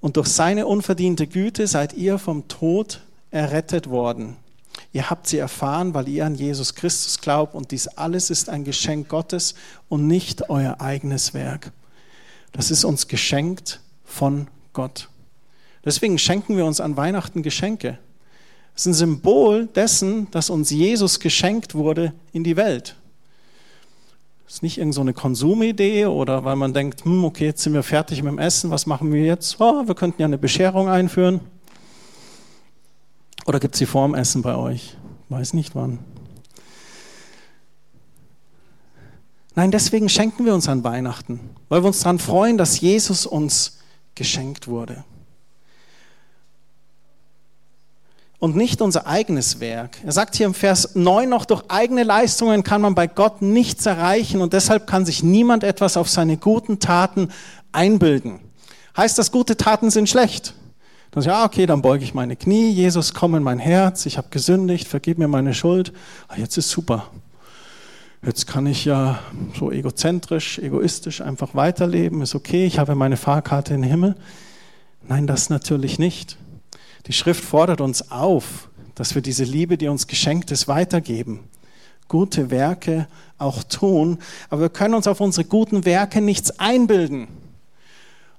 Und 0.03 0.17
durch 0.17 0.27
seine 0.27 0.67
unverdiente 0.67 1.27
Güte 1.27 1.65
seid 1.65 1.93
ihr 1.93 2.17
vom 2.17 2.49
Tod 2.49 2.99
errettet 3.31 3.89
worden. 3.89 4.35
Ihr 4.91 5.09
habt 5.09 5.27
sie 5.27 5.37
erfahren, 5.37 5.93
weil 5.93 6.09
ihr 6.09 6.25
an 6.25 6.35
Jesus 6.35 6.75
Christus 6.75 7.21
glaubt 7.21 7.55
und 7.55 7.71
dies 7.71 7.87
alles 7.87 8.29
ist 8.29 8.49
ein 8.49 8.65
Geschenk 8.65 9.07
Gottes 9.07 9.55
und 9.87 10.05
nicht 10.05 10.49
euer 10.49 10.81
eigenes 10.81 11.33
Werk. 11.33 11.71
Das 12.51 12.69
ist 12.69 12.83
uns 12.83 13.07
geschenkt 13.07 13.79
von 14.03 14.49
Gott. 14.73 15.07
Deswegen 15.85 16.17
schenken 16.17 16.57
wir 16.57 16.65
uns 16.65 16.81
an 16.81 16.97
Weihnachten 16.97 17.41
Geschenke. 17.41 17.97
Es 18.75 18.81
ist 18.81 18.87
ein 18.87 18.93
Symbol 18.95 19.67
dessen, 19.67 20.29
dass 20.31 20.49
uns 20.49 20.69
Jesus 20.69 21.21
geschenkt 21.21 21.75
wurde 21.75 22.11
in 22.33 22.43
die 22.43 22.57
Welt. 22.57 22.97
Das 24.53 24.57
ist 24.59 24.61
nicht 24.61 24.77
irgendeine 24.77 25.13
so 25.15 25.19
Konsumidee 25.19 26.05
oder 26.05 26.45
weil 26.45 26.55
man 26.55 26.75
denkt, 26.75 27.05
hm, 27.05 27.25
okay, 27.25 27.45
jetzt 27.45 27.63
sind 27.63 27.73
wir 27.73 27.81
fertig 27.81 28.21
mit 28.21 28.33
dem 28.33 28.37
Essen, 28.37 28.69
was 28.69 28.85
machen 28.85 29.11
wir 29.11 29.23
jetzt? 29.23 29.59
Oh, 29.59 29.87
wir 29.87 29.95
könnten 29.95 30.21
ja 30.21 30.27
eine 30.27 30.37
Bescherung 30.37 30.89
einführen. 30.89 31.39
Oder 33.47 33.59
gibt 33.59 33.73
es 33.73 33.79
die 33.79 33.87
vorm 33.87 34.13
Essen 34.13 34.43
bei 34.43 34.55
euch? 34.55 34.95
Weiß 35.29 35.53
nicht 35.55 35.73
wann. 35.73 35.97
Nein, 39.55 39.71
deswegen 39.71 40.07
schenken 40.07 40.45
wir 40.45 40.53
uns 40.53 40.69
an 40.69 40.83
Weihnachten, 40.83 41.39
weil 41.67 41.81
wir 41.81 41.87
uns 41.87 42.01
daran 42.01 42.19
freuen, 42.19 42.59
dass 42.59 42.79
Jesus 42.79 43.25
uns 43.25 43.79
geschenkt 44.13 44.67
wurde. 44.67 45.03
Und 48.43 48.57
nicht 48.57 48.81
unser 48.81 49.07
eigenes 49.07 49.61
Werk. 49.61 49.99
Er 50.03 50.11
sagt 50.11 50.35
hier 50.35 50.45
im 50.45 50.53
Vers 50.53 50.95
9 50.95 51.29
noch, 51.29 51.45
durch 51.45 51.63
eigene 51.69 52.03
Leistungen 52.03 52.63
kann 52.63 52.81
man 52.81 52.93
bei 52.93 53.07
Gott 53.07 53.41
nichts 53.41 53.85
erreichen 53.85 54.41
und 54.41 54.51
deshalb 54.51 54.85
kann 54.85 55.05
sich 55.05 55.23
niemand 55.23 55.63
etwas 55.63 55.95
auf 55.95 56.09
seine 56.09 56.35
guten 56.35 56.79
Taten 56.79 57.29
einbilden. 57.71 58.41
Heißt 58.97 59.17
das, 59.17 59.31
gute 59.31 59.55
Taten 59.55 59.91
sind 59.91 60.09
schlecht? 60.09 60.55
Dann 61.11 61.23
ja, 61.23 61.45
okay, 61.45 61.65
dann 61.65 61.81
beuge 61.81 62.03
ich 62.03 62.13
meine 62.13 62.35
Knie, 62.35 62.69
Jesus, 62.69 63.13
komm 63.13 63.33
in 63.35 63.43
mein 63.43 63.59
Herz, 63.59 64.05
ich 64.05 64.17
habe 64.17 64.27
gesündigt, 64.29 64.89
vergib 64.89 65.19
mir 65.19 65.29
meine 65.29 65.53
Schuld. 65.53 65.93
Ah, 66.27 66.35
jetzt 66.35 66.57
ist 66.57 66.69
super. 66.69 67.11
Jetzt 68.25 68.45
kann 68.45 68.67
ich 68.67 68.83
ja 68.83 69.19
so 69.57 69.71
egozentrisch, 69.71 70.59
egoistisch 70.59 71.21
einfach 71.21 71.55
weiterleben, 71.55 72.21
ist 72.21 72.35
okay, 72.35 72.65
ich 72.65 72.77
habe 72.77 72.93
meine 72.95 73.15
Fahrkarte 73.15 73.73
in 73.73 73.83
den 73.83 73.89
Himmel. 73.89 74.15
Nein, 75.07 75.27
das 75.27 75.49
natürlich 75.49 75.97
nicht. 75.97 76.35
Die 77.07 77.13
Schrift 77.13 77.43
fordert 77.43 77.81
uns 77.81 78.11
auf, 78.11 78.69
dass 78.95 79.15
wir 79.15 79.21
diese 79.21 79.43
Liebe, 79.43 79.77
die 79.77 79.87
uns 79.87 80.07
geschenkt 80.07 80.51
ist, 80.51 80.67
weitergeben. 80.67 81.41
Gute 82.07 82.51
Werke 82.51 83.07
auch 83.37 83.63
tun, 83.63 84.19
aber 84.49 84.61
wir 84.61 84.69
können 84.69 84.93
uns 84.93 85.07
auf 85.07 85.19
unsere 85.19 85.45
guten 85.45 85.85
Werke 85.85 86.21
nichts 86.21 86.59
einbilden. 86.59 87.27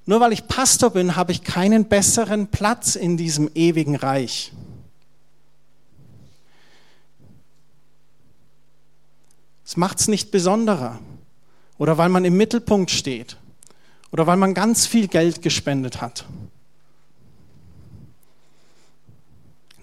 Nur 0.07 0.21
weil 0.21 0.33
ich 0.33 0.47
Pastor 0.47 0.91
bin, 0.91 1.17
habe 1.17 1.33
ich 1.33 1.43
keinen 1.43 1.87
besseren 1.87 2.49
Platz 2.49 2.95
in 2.95 3.17
diesem 3.17 3.51
ewigen 3.55 3.97
Reich. 3.97 4.53
Es 9.65 9.77
macht 9.77 9.99
es 10.01 10.09
nicht 10.09 10.31
besonderer. 10.31 10.99
Oder 11.79 11.99
weil 11.99 12.11
man 12.11 12.25
im 12.25 12.37
Mittelpunkt 12.37 12.91
steht. 12.91 13.37
Oder 14.13 14.27
weil 14.27 14.37
man 14.37 14.55
ganz 14.55 14.87
viel 14.87 15.09
Geld 15.09 15.43
gespendet 15.43 16.01
hat. 16.01 16.27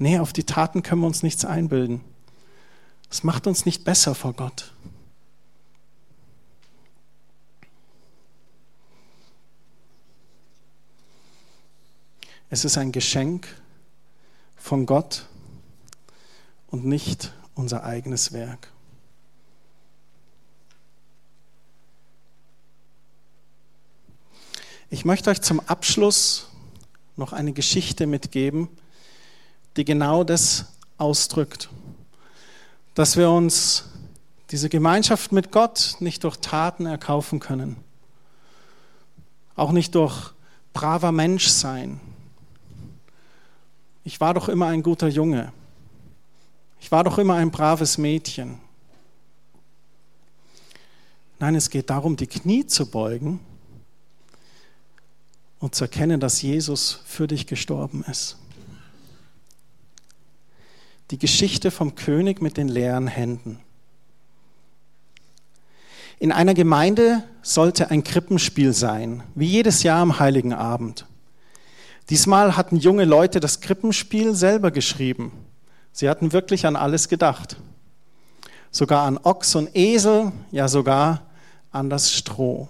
Nee, 0.02 0.18
auf 0.18 0.34
die 0.34 0.46
Taten 0.46 0.82
können 0.82 1.02
wir 1.02 1.06
uns 1.06 1.22
nichts 1.22 1.46
einbilden. 1.46 2.02
Es 3.12 3.24
macht 3.24 3.46
uns 3.46 3.68
nicht 3.68 3.84
besser 3.84 4.16
vor 4.16 4.34
Gott. 4.34 4.74
Es 12.50 12.66
ist 12.66 12.80
ein 12.80 12.92
Geschenk 12.92 13.48
von 14.58 14.88
Gott 14.88 15.28
und 16.72 16.84
nicht 16.84 17.32
unser 17.54 17.84
eigenes 17.84 18.34
Werk. 18.34 18.74
Ich 24.90 25.06
möchte 25.06 25.30
euch 25.30 25.44
zum 25.44 25.60
Abschluss 25.60 26.50
noch 27.18 27.34
eine 27.34 27.54
Geschichte 27.54 28.08
mitgeben, 28.08 28.68
die 29.78 29.86
genau 29.86 30.24
das 30.24 30.74
ausdrückt, 30.98 31.70
dass 32.94 33.18
wir 33.18 33.30
uns 33.30 33.86
diese 34.52 34.70
Gemeinschaft 34.70 35.32
mit 35.32 35.52
Gott 35.52 35.96
nicht 36.00 36.24
durch 36.24 36.38
Taten 36.38 36.86
erkaufen 36.86 37.40
können, 37.40 37.78
auch 39.56 39.72
nicht 39.72 39.96
durch 39.96 40.34
braver 40.74 41.12
Mensch 41.12 41.48
sein. 41.48 42.00
Ich 44.04 44.20
war 44.20 44.34
doch 44.34 44.50
immer 44.50 44.68
ein 44.68 44.84
guter 44.84 45.08
Junge. 45.08 45.54
Ich 46.80 46.92
war 46.92 47.04
doch 47.04 47.18
immer 47.18 47.36
ein 47.36 47.52
braves 47.52 47.98
Mädchen. 47.98 48.60
Nein, 51.40 51.56
es 51.56 51.70
geht 51.70 51.90
darum, 51.90 52.18
die 52.18 52.28
Knie 52.28 52.66
zu 52.66 52.90
beugen 52.90 53.40
und 55.60 55.76
zu 55.76 55.86
erkennen, 55.86 56.20
dass 56.20 56.42
Jesus 56.42 57.00
für 57.06 57.28
dich 57.28 57.48
gestorben 57.48 58.04
ist. 58.10 58.38
Die 61.12 61.20
Geschichte 61.20 61.72
vom 61.72 61.96
König 61.96 62.42
mit 62.42 62.56
den 62.56 62.70
leeren 62.70 63.08
Händen. 63.08 63.60
In 66.20 66.32
einer 66.32 66.54
Gemeinde 66.54 67.24
sollte 67.42 67.92
ein 67.92 68.06
Krippenspiel 68.06 68.72
sein, 68.72 69.24
wie 69.36 69.48
jedes 69.48 69.84
Jahr 69.84 70.00
am 70.02 70.20
heiligen 70.20 70.54
Abend. 70.54 71.06
Diesmal 72.10 72.56
hatten 72.56 72.78
junge 72.78 73.06
Leute 73.06 73.42
das 73.42 73.60
Krippenspiel 73.60 74.36
selber 74.36 74.72
geschrieben. 74.72 75.34
Sie 75.92 76.08
hatten 76.10 76.32
wirklich 76.32 76.66
an 76.66 76.78
alles 76.78 77.10
gedacht. 77.10 77.58
Sogar 78.70 79.06
an 79.06 79.18
Ochs 79.22 79.56
und 79.56 79.76
Esel, 79.76 80.32
ja 80.52 80.70
sogar 80.70 81.24
an 81.72 81.90
das 81.90 82.14
Stroh. 82.14 82.70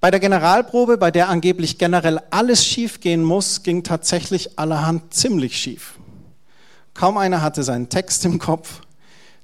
Bei 0.00 0.10
der 0.10 0.20
Generalprobe, 0.20 0.98
bei 0.98 1.10
der 1.10 1.28
angeblich 1.28 1.78
generell 1.78 2.20
alles 2.30 2.64
schief 2.64 3.00
gehen 3.00 3.24
muss, 3.24 3.64
ging 3.64 3.82
tatsächlich 3.82 4.58
allerhand 4.58 5.12
ziemlich 5.12 5.56
schief. 5.56 5.99
Kaum 7.00 7.16
einer 7.16 7.40
hatte 7.40 7.62
seinen 7.62 7.88
Text 7.88 8.26
im 8.26 8.38
Kopf. 8.38 8.82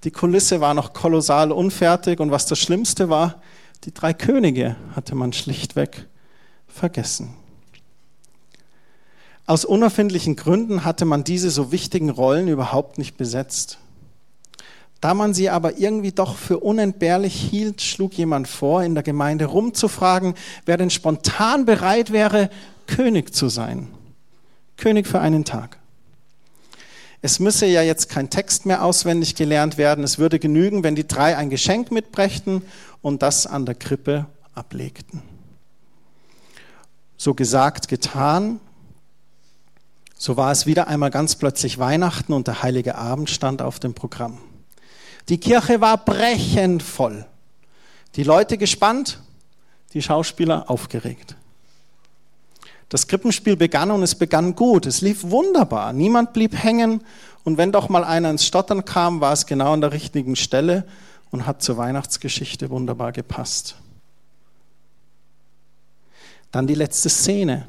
Die 0.05 0.11
Kulisse 0.11 0.61
war 0.61 0.75
noch 0.75 0.93
kolossal 0.93 1.51
unfertig 1.51 2.21
und 2.21 2.31
was 2.31 2.45
das 2.45 2.59
Schlimmste 2.59 3.09
war, 3.09 3.41
die 3.85 3.95
drei 3.95 4.13
Könige 4.13 4.77
hatte 4.95 5.15
man 5.15 5.33
schlichtweg 5.33 6.05
vergessen. 6.69 7.35
Aus 9.47 9.65
unerfindlichen 9.65 10.37
Gründen 10.37 10.85
hatte 10.85 11.07
man 11.07 11.25
diese 11.25 11.49
so 11.49 11.73
wichtigen 11.73 12.11
Rollen 12.11 12.49
überhaupt 12.49 12.99
nicht 12.99 13.17
besetzt. 13.17 13.79
Da 15.01 15.15
man 15.15 15.33
sie 15.33 15.49
aber 15.49 15.79
irgendwie 15.79 16.13
doch 16.13 16.37
für 16.37 16.59
unentbehrlich 16.59 17.35
hielt, 17.35 17.81
schlug 17.81 18.13
jemand 18.19 18.49
vor, 18.49 18.83
in 18.83 18.93
der 18.93 19.03
Gemeinde 19.03 19.47
rumzufragen, 19.47 20.35
wer 20.67 20.77
denn 20.77 20.91
spontan 20.91 21.65
bereit 21.65 22.13
wäre, 22.13 22.51
König 22.87 23.35
zu 23.35 23.49
sein. 23.49 23.89
König 24.77 25.07
für 25.07 25.21
einen 25.21 25.47
Tag. 25.47 25.79
Es 27.27 27.41
müsse 27.41 27.67
ja 27.67 27.83
jetzt 27.83 28.09
kein 28.09 28.31
Text 28.31 28.67
mehr 28.67 28.85
auswendig 28.85 29.35
gelernt 29.35 29.79
werden. 29.79 30.05
Es 30.05 30.21
würde 30.21 30.39
genügen, 30.39 30.85
wenn 30.85 30.95
die 30.95 31.09
drei 31.09 31.37
ein 31.37 31.51
Geschenk 31.51 31.91
mitbrächten 31.91 32.63
und 33.03 33.21
das 33.21 33.49
an 33.49 33.67
der 33.67 33.75
Krippe 33.75 34.27
ablegten. 34.55 35.23
So 37.17 37.35
gesagt, 37.35 37.89
getan. 37.89 38.61
So 40.17 40.37
war 40.37 40.53
es 40.53 40.67
wieder 40.67 40.87
einmal 40.87 41.11
ganz 41.11 41.35
plötzlich 41.35 41.81
Weihnachten 41.81 42.33
und 42.33 42.47
der 42.47 42.63
heilige 42.63 42.95
Abend 42.95 43.29
stand 43.29 43.61
auf 43.61 43.81
dem 43.81 43.93
Programm. 43.93 44.39
Die 45.29 45.39
Kirche 45.39 45.81
war 45.81 46.05
brechend 46.05 46.81
voll. 46.81 47.27
Die 48.15 48.23
Leute 48.23 48.57
gespannt, 48.57 49.21
die 49.95 50.01
Schauspieler 50.01 50.71
aufgeregt. 50.71 51.35
Das 52.89 53.09
Krippenspiel 53.09 53.57
begann 53.57 53.91
und 53.91 54.03
es 54.03 54.15
begann 54.15 54.55
gut. 54.55 54.87
Es 54.87 55.01
lief 55.01 55.25
wunderbar. 55.25 55.93
Niemand 55.93 56.33
blieb 56.33 56.55
hängen. 56.55 57.03
Und 57.45 57.59
wenn 57.59 57.73
doch 57.73 57.89
mal 57.89 58.05
einer 58.05 58.31
ins 58.31 58.47
Stottern 58.47 58.85
kam, 58.85 59.21
war 59.21 59.33
es 59.33 59.47
genau 59.47 59.73
an 59.73 59.81
der 59.81 59.93
richtigen 59.93 60.37
Stelle 60.37 60.87
und 61.31 61.47
hat 61.47 61.63
zur 61.63 61.77
Weihnachtsgeschichte 61.77 62.71
wunderbar 62.71 63.13
gepasst. 63.13 63.77
Dann 66.53 66.67
die 66.67 66.75
letzte 66.75 67.09
Szene, 67.09 67.67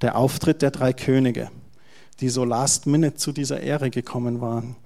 der 0.00 0.16
Auftritt 0.16 0.62
der 0.62 0.70
drei 0.70 0.92
Könige, 0.92 1.50
die 2.20 2.30
so 2.30 2.44
last 2.44 2.86
minute 2.86 3.16
zu 3.16 3.32
dieser 3.32 3.60
Ehre 3.60 3.90
gekommen 3.90 4.40
waren. 4.40 4.76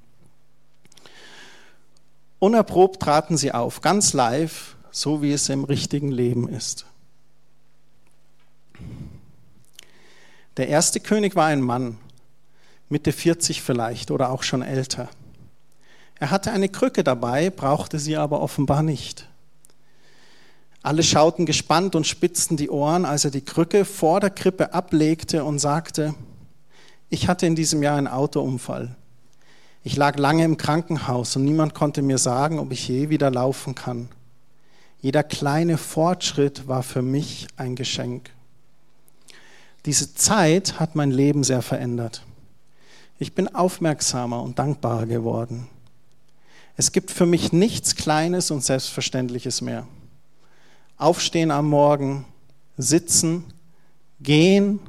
Unerprobt 2.40 3.01
traten 3.01 3.37
sie 3.37 3.53
auf, 3.53 3.81
ganz 3.81 4.12
live, 4.12 4.77
so 4.90 5.23
wie 5.23 5.33
es 5.33 5.49
im 5.49 5.64
richtigen 5.64 6.11
Leben 6.11 6.49
ist. 6.49 6.87
Der 10.57 10.69
erste 10.69 11.01
König 11.01 11.35
war 11.35 11.47
ein 11.47 11.62
Mann, 11.62 11.99
Mitte 12.88 13.12
40 13.12 13.61
vielleicht 13.61 14.11
oder 14.11 14.31
auch 14.31 14.43
schon 14.43 14.62
älter. 14.62 15.09
Er 16.21 16.31
hatte 16.31 16.53
eine 16.53 16.69
Krücke 16.69 17.03
dabei, 17.03 17.51
brauchte 17.51 17.99
sie 17.99 18.17
aber 18.17 18.40
offenbar 18.40 18.83
nicht. 18.83 19.29
Alle 20.83 21.03
schauten 21.03 21.47
gespannt 21.47 21.97
und 21.97 22.07
spitzten 22.07 22.57
die 22.57 22.71
Ohren, 22.71 23.05
als 23.05 23.25
er 23.25 23.31
die 23.31 23.45
Krücke 23.45 23.85
vor 23.85 24.21
der 24.21 24.31
Krippe 24.31 24.75
ablegte 24.75 25.43
und 25.43 25.59
sagte, 25.59 26.14
ich 27.09 27.27
hatte 27.27 27.47
in 27.47 27.57
diesem 27.57 27.83
Jahr 27.83 27.97
einen 27.97 28.07
Autounfall. 28.07 28.95
Ich 29.83 29.97
lag 29.97 30.19
lange 30.19 30.45
im 30.45 30.57
Krankenhaus 30.57 31.37
und 31.37 31.45
niemand 31.45 31.75
konnte 31.75 32.01
mir 32.01 32.19
sagen, 32.19 32.59
ob 32.59 32.71
ich 32.71 32.87
je 32.87 33.09
wieder 33.09 33.31
laufen 33.31 33.75
kann. 33.75 34.09
Jeder 35.01 35.23
kleine 35.23 35.79
Fortschritt 35.79 36.69
war 36.69 36.83
für 36.83 37.03
mich 37.03 37.49
ein 37.57 37.77
Geschenk. 37.77 38.34
Diese 39.87 40.14
Zeit 40.14 40.81
hat 40.81 40.94
mein 40.94 41.11
Leben 41.11 41.44
sehr 41.44 41.62
verändert. 41.62 42.23
Ich 43.18 43.35
bin 43.35 43.55
aufmerksamer 43.55 44.42
und 44.42 44.59
dankbarer 44.59 45.07
geworden. 45.07 45.68
Es 46.77 46.90
gibt 46.90 47.11
für 47.11 47.27
mich 47.27 47.53
nichts 47.53 47.94
Kleines 47.94 48.51
und 48.51 48.64
Selbstverständliches 48.64 49.61
mehr. 49.61 49.87
Aufstehen 50.97 51.51
am 51.51 51.68
Morgen, 51.68 52.25
sitzen, 52.77 53.44
gehen 54.20 54.81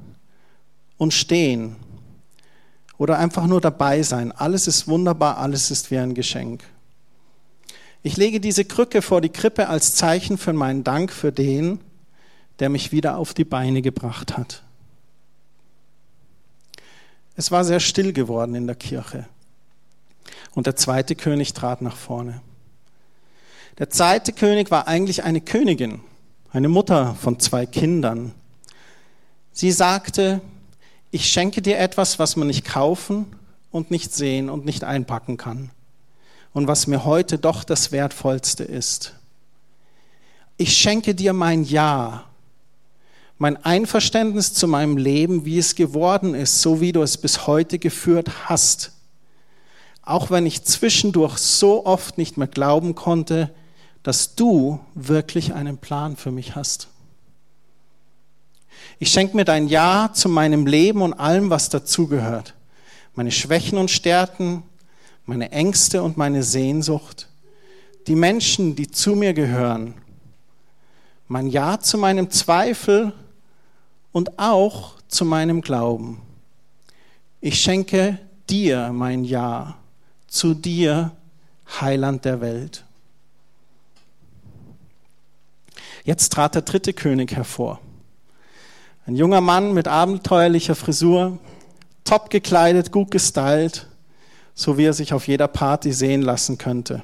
und 0.98 1.14
stehen 1.14 1.76
oder 2.98 3.20
einfach 3.20 3.46
nur 3.48 3.62
dabei 3.62 4.02
sein. 4.02 4.32
Alles 4.32 4.68
ist 4.68 4.88
wunderbar, 4.88 5.38
alles 5.38 5.70
ist 5.70 5.92
wie 5.92 5.98
ein 5.98 6.14
Geschenk. 6.14 6.64
Ich 8.02 8.18
lege 8.18 8.40
diese 8.40 8.66
Krücke 8.66 9.02
vor 9.02 9.20
die 9.20 9.30
Krippe 9.30 9.68
als 9.68 9.96
Zeichen 9.96 10.38
für 10.38 10.54
meinen 10.54 10.84
Dank 10.84 11.12
für 11.12 11.32
den, 11.32 11.80
der 12.60 12.70
mich 12.70 12.92
wieder 12.92 13.18
auf 13.18 13.34
die 13.34 13.44
Beine 13.44 13.82
gebracht 13.82 14.38
hat. 14.38 14.65
Es 17.36 17.52
war 17.52 17.66
sehr 17.66 17.80
still 17.80 18.14
geworden 18.14 18.56
in 18.56 18.68
der 18.68 18.76
Kirche. 18.76 19.26
Und 20.54 20.68
der 20.68 20.76
zweite 20.76 21.16
König 21.16 21.54
trat 21.54 21.82
nach 21.82 21.96
vorne. 21.96 22.42
Der 23.78 23.90
zweite 23.90 24.32
König 24.32 24.72
war 24.72 24.88
eigentlich 24.88 25.24
eine 25.24 25.42
Königin, 25.42 26.00
eine 26.52 26.70
Mutter 26.70 27.16
von 27.16 27.40
zwei 27.40 27.66
Kindern. 27.66 28.34
Sie 29.52 29.72
sagte, 29.72 30.40
ich 31.12 31.30
schenke 31.30 31.62
dir 31.62 31.78
etwas, 31.78 32.20
was 32.20 32.38
man 32.38 32.48
nicht 32.48 32.66
kaufen 32.66 33.26
und 33.72 33.92
nicht 33.92 34.14
sehen 34.14 34.50
und 34.50 34.66
nicht 34.66 34.86
einpacken 34.86 35.36
kann 35.36 35.72
und 36.54 36.68
was 36.68 36.88
mir 36.88 37.04
heute 37.04 37.38
doch 37.38 37.66
das 37.66 37.92
Wertvollste 37.92 38.64
ist. 38.64 39.14
Ich 40.56 40.78
schenke 40.78 41.14
dir 41.14 41.34
mein 41.34 41.66
Ja, 41.66 42.24
mein 43.38 43.64
Einverständnis 43.64 44.54
zu 44.54 44.68
meinem 44.68 44.98
Leben, 44.98 45.46
wie 45.46 45.58
es 45.58 45.76
geworden 45.76 46.34
ist, 46.34 46.62
so 46.62 46.80
wie 46.80 46.92
du 46.92 47.02
es 47.02 47.18
bis 47.18 47.48
heute 47.48 47.80
geführt 47.80 48.50
hast. 48.50 48.94
Auch 50.04 50.32
wenn 50.32 50.46
ich 50.46 50.64
zwischendurch 50.64 51.38
so 51.38 51.86
oft 51.86 52.18
nicht 52.18 52.38
mehr 52.38 52.48
glauben 52.48 52.96
konnte, 52.96 53.54
dass 54.04 54.36
du 54.36 54.80
wirklich 54.94 55.54
einen 55.54 55.78
Plan 55.78 56.16
für 56.16 56.32
mich 56.32 56.56
hast. 56.56 56.88
Ich 59.00 59.10
schenke 59.10 59.36
mir 59.36 59.46
dein 59.46 59.68
Ja 59.68 60.12
zu 60.14 60.30
meinem 60.30 60.68
Leben 60.68 61.02
und 61.02 61.14
allem, 61.14 61.50
was 61.50 61.70
dazugehört. 61.70 62.54
Meine 63.16 63.32
Schwächen 63.32 63.78
und 63.78 63.92
Stärken, 63.92 64.64
meine 65.26 65.52
Ängste 65.52 66.04
und 66.04 66.18
meine 66.18 66.44
Sehnsucht, 66.44 67.28
die 68.08 68.16
Menschen, 68.16 68.76
die 68.76 68.92
zu 68.92 69.16
mir 69.16 69.34
gehören, 69.34 69.96
mein 71.28 71.48
Ja 71.48 71.80
zu 71.80 71.98
meinem 71.98 72.30
Zweifel 72.30 73.12
und 74.16 74.40
auch 74.40 74.94
zu 75.10 75.26
meinem 75.26 75.60
Glauben. 75.60 76.22
Ich 77.42 77.60
schenke 77.60 78.18
dir 78.50 78.94
mein 78.94 79.26
Ja, 79.26 79.76
zu 80.26 80.54
dir, 80.54 81.12
Heiland 81.82 82.24
der 82.24 82.40
Welt. 82.40 82.86
Jetzt 86.06 86.32
trat 86.32 86.56
der 86.56 86.62
dritte 86.62 86.94
König 86.94 87.36
hervor. 87.36 87.82
Ein 89.06 89.18
junger 89.18 89.42
Mann 89.42 89.74
mit 89.74 89.90
abenteuerlicher 89.90 90.76
Frisur, 90.76 91.38
top 92.06 92.30
gekleidet, 92.30 92.94
gut 92.94 93.12
gestylt, 93.12 93.86
so 94.54 94.78
wie 94.78 94.86
er 94.86 94.94
sich 94.94 95.12
auf 95.12 95.28
jeder 95.28 95.50
Party 95.50 95.92
sehen 95.92 96.22
lassen 96.22 96.58
könnte. 96.58 97.04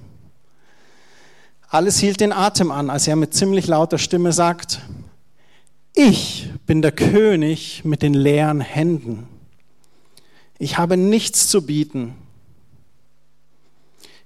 Alles 1.68 1.98
hielt 1.98 2.22
den 2.22 2.32
Atem 2.32 2.72
an, 2.72 2.90
als 2.90 3.06
er 3.06 3.18
mit 3.18 3.34
ziemlich 3.34 3.68
lauter 3.68 3.98
Stimme 3.98 4.32
sagt, 4.32 4.80
ich 6.10 6.50
bin 6.66 6.82
der 6.82 6.92
König 6.92 7.84
mit 7.86 8.02
den 8.02 8.14
leeren 8.14 8.62
Händen. 8.62 9.28
Ich 10.58 10.78
habe 10.78 10.98
nichts 10.98 11.48
zu 11.48 11.66
bieten. 11.66 12.16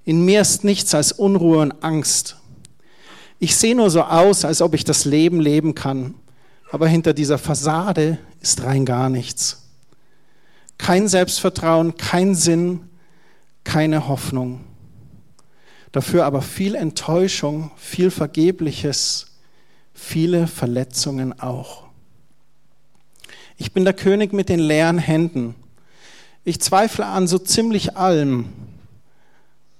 In 0.05 0.23
mir 0.23 0.41
ist 0.41 0.63
nichts 0.63 0.93
als 0.93 1.11
Unruhe 1.11 1.59
und 1.59 1.83
Angst. 1.83 2.38
Ich 3.39 3.55
sehe 3.55 3.75
nur 3.75 3.89
so 3.89 4.03
aus, 4.03 4.45
als 4.45 4.61
ob 4.61 4.73
ich 4.73 4.83
das 4.83 5.05
Leben 5.05 5.41
leben 5.41 5.75
kann, 5.75 6.15
aber 6.71 6.88
hinter 6.88 7.13
dieser 7.13 7.38
Fassade 7.38 8.19
ist 8.41 8.63
rein 8.63 8.85
gar 8.85 9.09
nichts. 9.09 9.63
Kein 10.77 11.07
Selbstvertrauen, 11.07 11.97
kein 11.97 12.35
Sinn, 12.35 12.81
keine 13.63 14.07
Hoffnung. 14.07 14.61
Dafür 15.91 16.25
aber 16.25 16.41
viel 16.41 16.75
Enttäuschung, 16.75 17.71
viel 17.77 18.11
Vergebliches, 18.11 19.35
viele 19.95 20.45
Verletzungen 20.45 21.39
auch. 21.39 21.86
Ich 23.58 23.71
bin 23.71 23.86
der 23.86 23.93
König 23.93 24.34
mit 24.34 24.49
den 24.49 24.60
leeren 24.60 24.99
Händen. 24.99 25.55
Ich 26.43 26.60
zweifle 26.60 27.08
an 27.08 27.27
so 27.27 27.39
ziemlich 27.39 27.97
allem, 27.97 28.49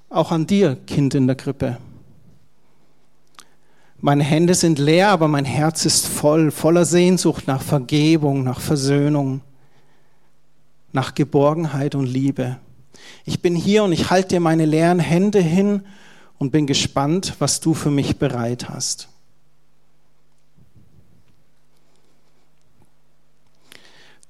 auch 0.10 0.32
an 0.32 0.48
dir, 0.48 0.78
Kind 0.88 1.14
in 1.14 1.28
der 1.28 1.36
Krippe. 1.36 1.78
Meine 4.00 4.24
Hände 4.24 4.56
sind 4.56 4.80
leer, 4.80 5.10
aber 5.10 5.28
mein 5.28 5.46
Herz 5.46 5.86
ist 5.86 6.08
voll, 6.08 6.52
voller 6.52 6.86
Sehnsucht 6.86 7.48
nach 7.48 7.62
Vergebung, 7.62 8.44
nach 8.44 8.62
Versöhnung, 8.62 9.42
nach 10.92 11.14
Geborgenheit 11.14 11.94
und 11.96 12.06
Liebe. 12.06 12.58
Ich 13.26 13.42
bin 13.42 13.56
hier 13.56 13.84
und 13.84 13.92
ich 13.92 14.10
halte 14.10 14.30
dir 14.30 14.40
meine 14.40 14.66
leeren 14.66 15.00
Hände 15.00 15.40
hin 15.40 15.82
und 16.38 16.52
bin 16.52 16.68
gespannt, 16.68 17.36
was 17.40 17.60
du 17.60 17.74
für 17.74 17.92
mich 17.92 18.18
bereit 18.18 18.70
hast. 18.70 19.10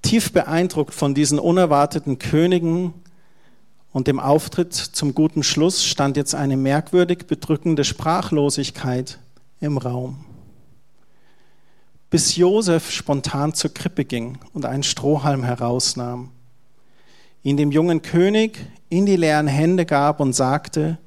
Tief 0.05 0.31
beeindruckt 0.31 0.93
von 0.93 1.15
diesen 1.15 1.39
unerwarteten 1.39 2.19
Königen 2.19 2.93
und 3.91 4.05
dem 4.05 4.19
Auftritt 4.19 4.71
zum 4.71 5.15
guten 5.15 5.41
Schluss 5.41 5.83
stand 5.83 6.15
jetzt 6.15 6.35
eine 6.35 6.57
merkwürdig 6.57 7.25
bedrückende 7.25 7.83
Sprachlosigkeit 7.83 9.17
im 9.61 9.79
Raum. 9.79 10.23
Bis 12.11 12.35
Josef 12.35 12.91
spontan 12.91 13.55
zur 13.55 13.73
Krippe 13.73 14.05
ging 14.05 14.37
und 14.53 14.67
einen 14.67 14.83
Strohhalm 14.83 15.43
herausnahm, 15.43 16.29
ihn 17.41 17.57
dem 17.57 17.71
jungen 17.71 18.03
König 18.03 18.63
in 18.89 19.07
die 19.07 19.15
leeren 19.15 19.47
Hände 19.47 19.87
gab 19.87 20.19
und 20.19 20.33
sagte, 20.33 20.99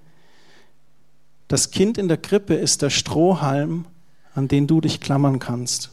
das 1.47 1.71
Kind 1.71 1.99
in 1.99 2.09
der 2.09 2.19
Krippe 2.19 2.55
ist 2.55 2.83
der 2.83 2.91
Strohhalm, 2.91 3.85
an 4.35 4.49
den 4.49 4.67
du 4.67 4.81
dich 4.81 5.01
klammern 5.01 5.39
kannst. 5.39 5.93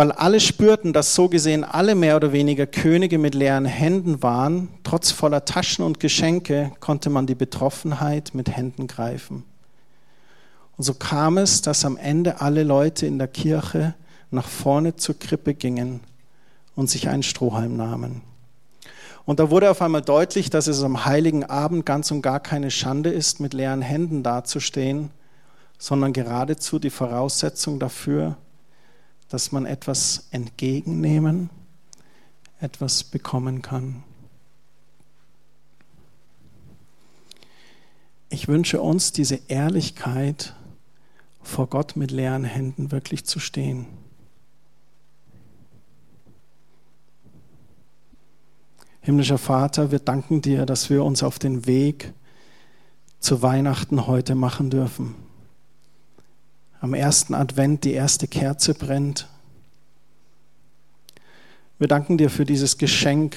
Weil 0.00 0.12
alle 0.12 0.40
spürten, 0.40 0.94
dass 0.94 1.14
so 1.14 1.28
gesehen 1.28 1.62
alle 1.62 1.94
mehr 1.94 2.16
oder 2.16 2.32
weniger 2.32 2.66
Könige 2.66 3.18
mit 3.18 3.34
leeren 3.34 3.66
Händen 3.66 4.22
waren, 4.22 4.70
trotz 4.82 5.10
voller 5.10 5.44
Taschen 5.44 5.84
und 5.84 6.00
Geschenke 6.00 6.72
konnte 6.80 7.10
man 7.10 7.26
die 7.26 7.34
Betroffenheit 7.34 8.30
mit 8.32 8.48
Händen 8.48 8.86
greifen. 8.86 9.44
Und 10.78 10.84
so 10.84 10.94
kam 10.94 11.36
es, 11.36 11.60
dass 11.60 11.84
am 11.84 11.98
Ende 11.98 12.40
alle 12.40 12.62
Leute 12.62 13.04
in 13.04 13.18
der 13.18 13.28
Kirche 13.28 13.92
nach 14.30 14.48
vorne 14.48 14.96
zur 14.96 15.18
Krippe 15.18 15.52
gingen 15.52 16.00
und 16.74 16.88
sich 16.88 17.10
einen 17.10 17.22
Strohhalm 17.22 17.76
nahmen. 17.76 18.22
Und 19.26 19.38
da 19.38 19.50
wurde 19.50 19.70
auf 19.70 19.82
einmal 19.82 20.00
deutlich, 20.00 20.48
dass 20.48 20.66
es 20.66 20.82
am 20.82 21.04
heiligen 21.04 21.44
Abend 21.44 21.84
ganz 21.84 22.10
und 22.10 22.22
gar 22.22 22.40
keine 22.40 22.70
Schande 22.70 23.10
ist, 23.10 23.38
mit 23.38 23.52
leeren 23.52 23.82
Händen 23.82 24.22
dazustehen, 24.22 25.10
sondern 25.76 26.14
geradezu 26.14 26.78
die 26.78 26.88
Voraussetzung 26.88 27.78
dafür, 27.78 28.38
dass 29.30 29.52
man 29.52 29.64
etwas 29.64 30.26
entgegennehmen, 30.32 31.48
etwas 32.60 33.04
bekommen 33.04 33.62
kann. 33.62 34.02
Ich 38.28 38.48
wünsche 38.48 38.82
uns 38.82 39.12
diese 39.12 39.40
Ehrlichkeit, 39.48 40.54
vor 41.42 41.68
Gott 41.68 41.96
mit 41.96 42.10
leeren 42.10 42.44
Händen 42.44 42.92
wirklich 42.92 43.24
zu 43.24 43.38
stehen. 43.40 43.86
Himmlischer 49.00 49.38
Vater, 49.38 49.90
wir 49.90 49.98
danken 49.98 50.42
dir, 50.42 50.66
dass 50.66 50.90
wir 50.90 51.02
uns 51.04 51.22
auf 51.22 51.38
den 51.38 51.66
Weg 51.66 52.12
zu 53.20 53.42
Weihnachten 53.42 54.06
heute 54.06 54.34
machen 54.34 54.70
dürfen. 54.70 55.29
Am 56.80 56.94
ersten 56.94 57.34
Advent 57.34 57.84
die 57.84 57.92
erste 57.92 58.26
Kerze 58.26 58.74
brennt. 58.74 59.28
Wir 61.78 61.88
danken 61.88 62.18
dir 62.18 62.30
für 62.30 62.44
dieses 62.44 62.78
Geschenk, 62.78 63.36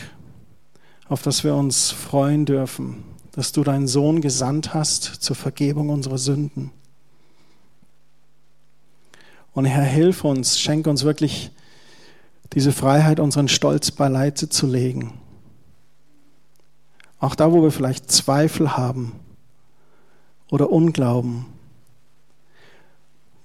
auf 1.08 1.22
das 1.22 1.44
wir 1.44 1.56
uns 1.56 1.92
freuen 1.92 2.46
dürfen, 2.46 3.04
dass 3.34 3.52
du 3.52 3.64
deinen 3.64 3.88
Sohn 3.88 4.22
gesandt 4.22 4.74
hast 4.74 5.04
zur 5.04 5.36
Vergebung 5.36 5.90
unserer 5.90 6.18
Sünden. 6.18 6.72
Und 9.54 9.66
Herr, 9.66 9.84
hilf 9.84 10.24
uns, 10.24 10.60
schenk 10.60 10.88
uns 10.88 11.04
wirklich 11.04 11.52
diese 12.54 12.72
Freiheit, 12.72 13.20
unseren 13.20 13.48
Stolz 13.48 13.92
beiseite 13.92 14.50
zu 14.50 14.68
legen 14.68 15.14
auch 17.24 17.36
da, 17.36 17.54
wo 17.54 17.64
wir 17.64 17.72
vielleicht 17.72 18.12
Zweifel 18.12 18.76
haben 18.76 19.14
oder 20.52 20.70
Unglauben, 20.70 21.46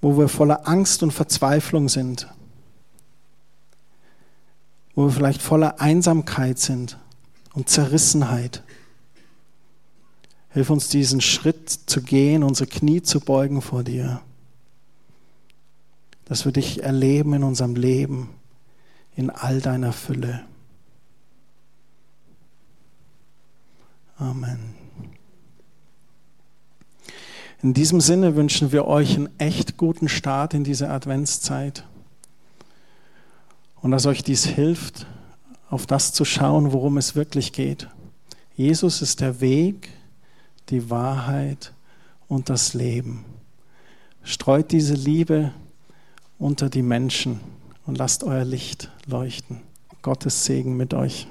wo 0.01 0.17
wir 0.17 0.27
voller 0.27 0.67
Angst 0.67 1.03
und 1.03 1.11
Verzweiflung 1.11 1.89
sind, 1.89 2.27
wo 4.95 5.05
wir 5.05 5.11
vielleicht 5.11 5.41
voller 5.41 5.81
Einsamkeit 5.81 6.59
sind 6.59 6.97
und 7.53 7.69
Zerrissenheit. 7.69 8.63
Hilf 10.51 10.69
uns 10.69 10.89
diesen 10.89 11.21
Schritt 11.21 11.69
zu 11.69 12.01
gehen, 12.01 12.43
unsere 12.43 12.69
Knie 12.69 13.01
zu 13.01 13.19
beugen 13.19 13.61
vor 13.61 13.83
dir, 13.83 14.21
dass 16.25 16.45
wir 16.45 16.51
dich 16.51 16.83
erleben 16.83 17.33
in 17.33 17.43
unserem 17.43 17.75
Leben 17.75 18.29
in 19.15 19.29
all 19.29 19.61
deiner 19.61 19.93
Fülle. 19.93 20.43
Amen. 24.17 24.78
In 27.61 27.73
diesem 27.73 27.99
Sinne 27.99 28.37
wünschen 28.37 28.71
wir 28.71 28.85
euch 28.87 29.15
einen 29.15 29.29
echt 29.37 29.75
guten 29.75 30.07
Start 30.07 30.53
in 30.53 30.63
diese 30.63 30.89
Adventszeit 30.89 31.83
und 33.81 33.91
dass 33.91 34.05
euch 34.05 34.23
dies 34.23 34.45
hilft, 34.45 35.05
auf 35.69 35.85
das 35.85 36.13
zu 36.13 36.23
schauen, 36.23 36.71
worum 36.71 36.97
es 36.97 37.15
wirklich 37.15 37.51
geht. 37.51 37.89
Jesus 38.55 39.01
ist 39.01 39.19
der 39.19 39.41
Weg, 39.41 39.89
die 40.69 40.89
Wahrheit 40.89 41.73
und 42.29 42.49
das 42.49 42.73
Leben. 42.73 43.25
Streut 44.23 44.71
diese 44.71 44.93
Liebe 44.93 45.51
unter 46.37 46.69
die 46.69 46.81
Menschen 46.81 47.41
und 47.85 47.97
lasst 47.97 48.23
euer 48.23 48.45
Licht 48.45 48.89
leuchten. 49.05 49.61
Gottes 50.01 50.45
Segen 50.45 50.77
mit 50.77 50.93
euch. 50.93 51.27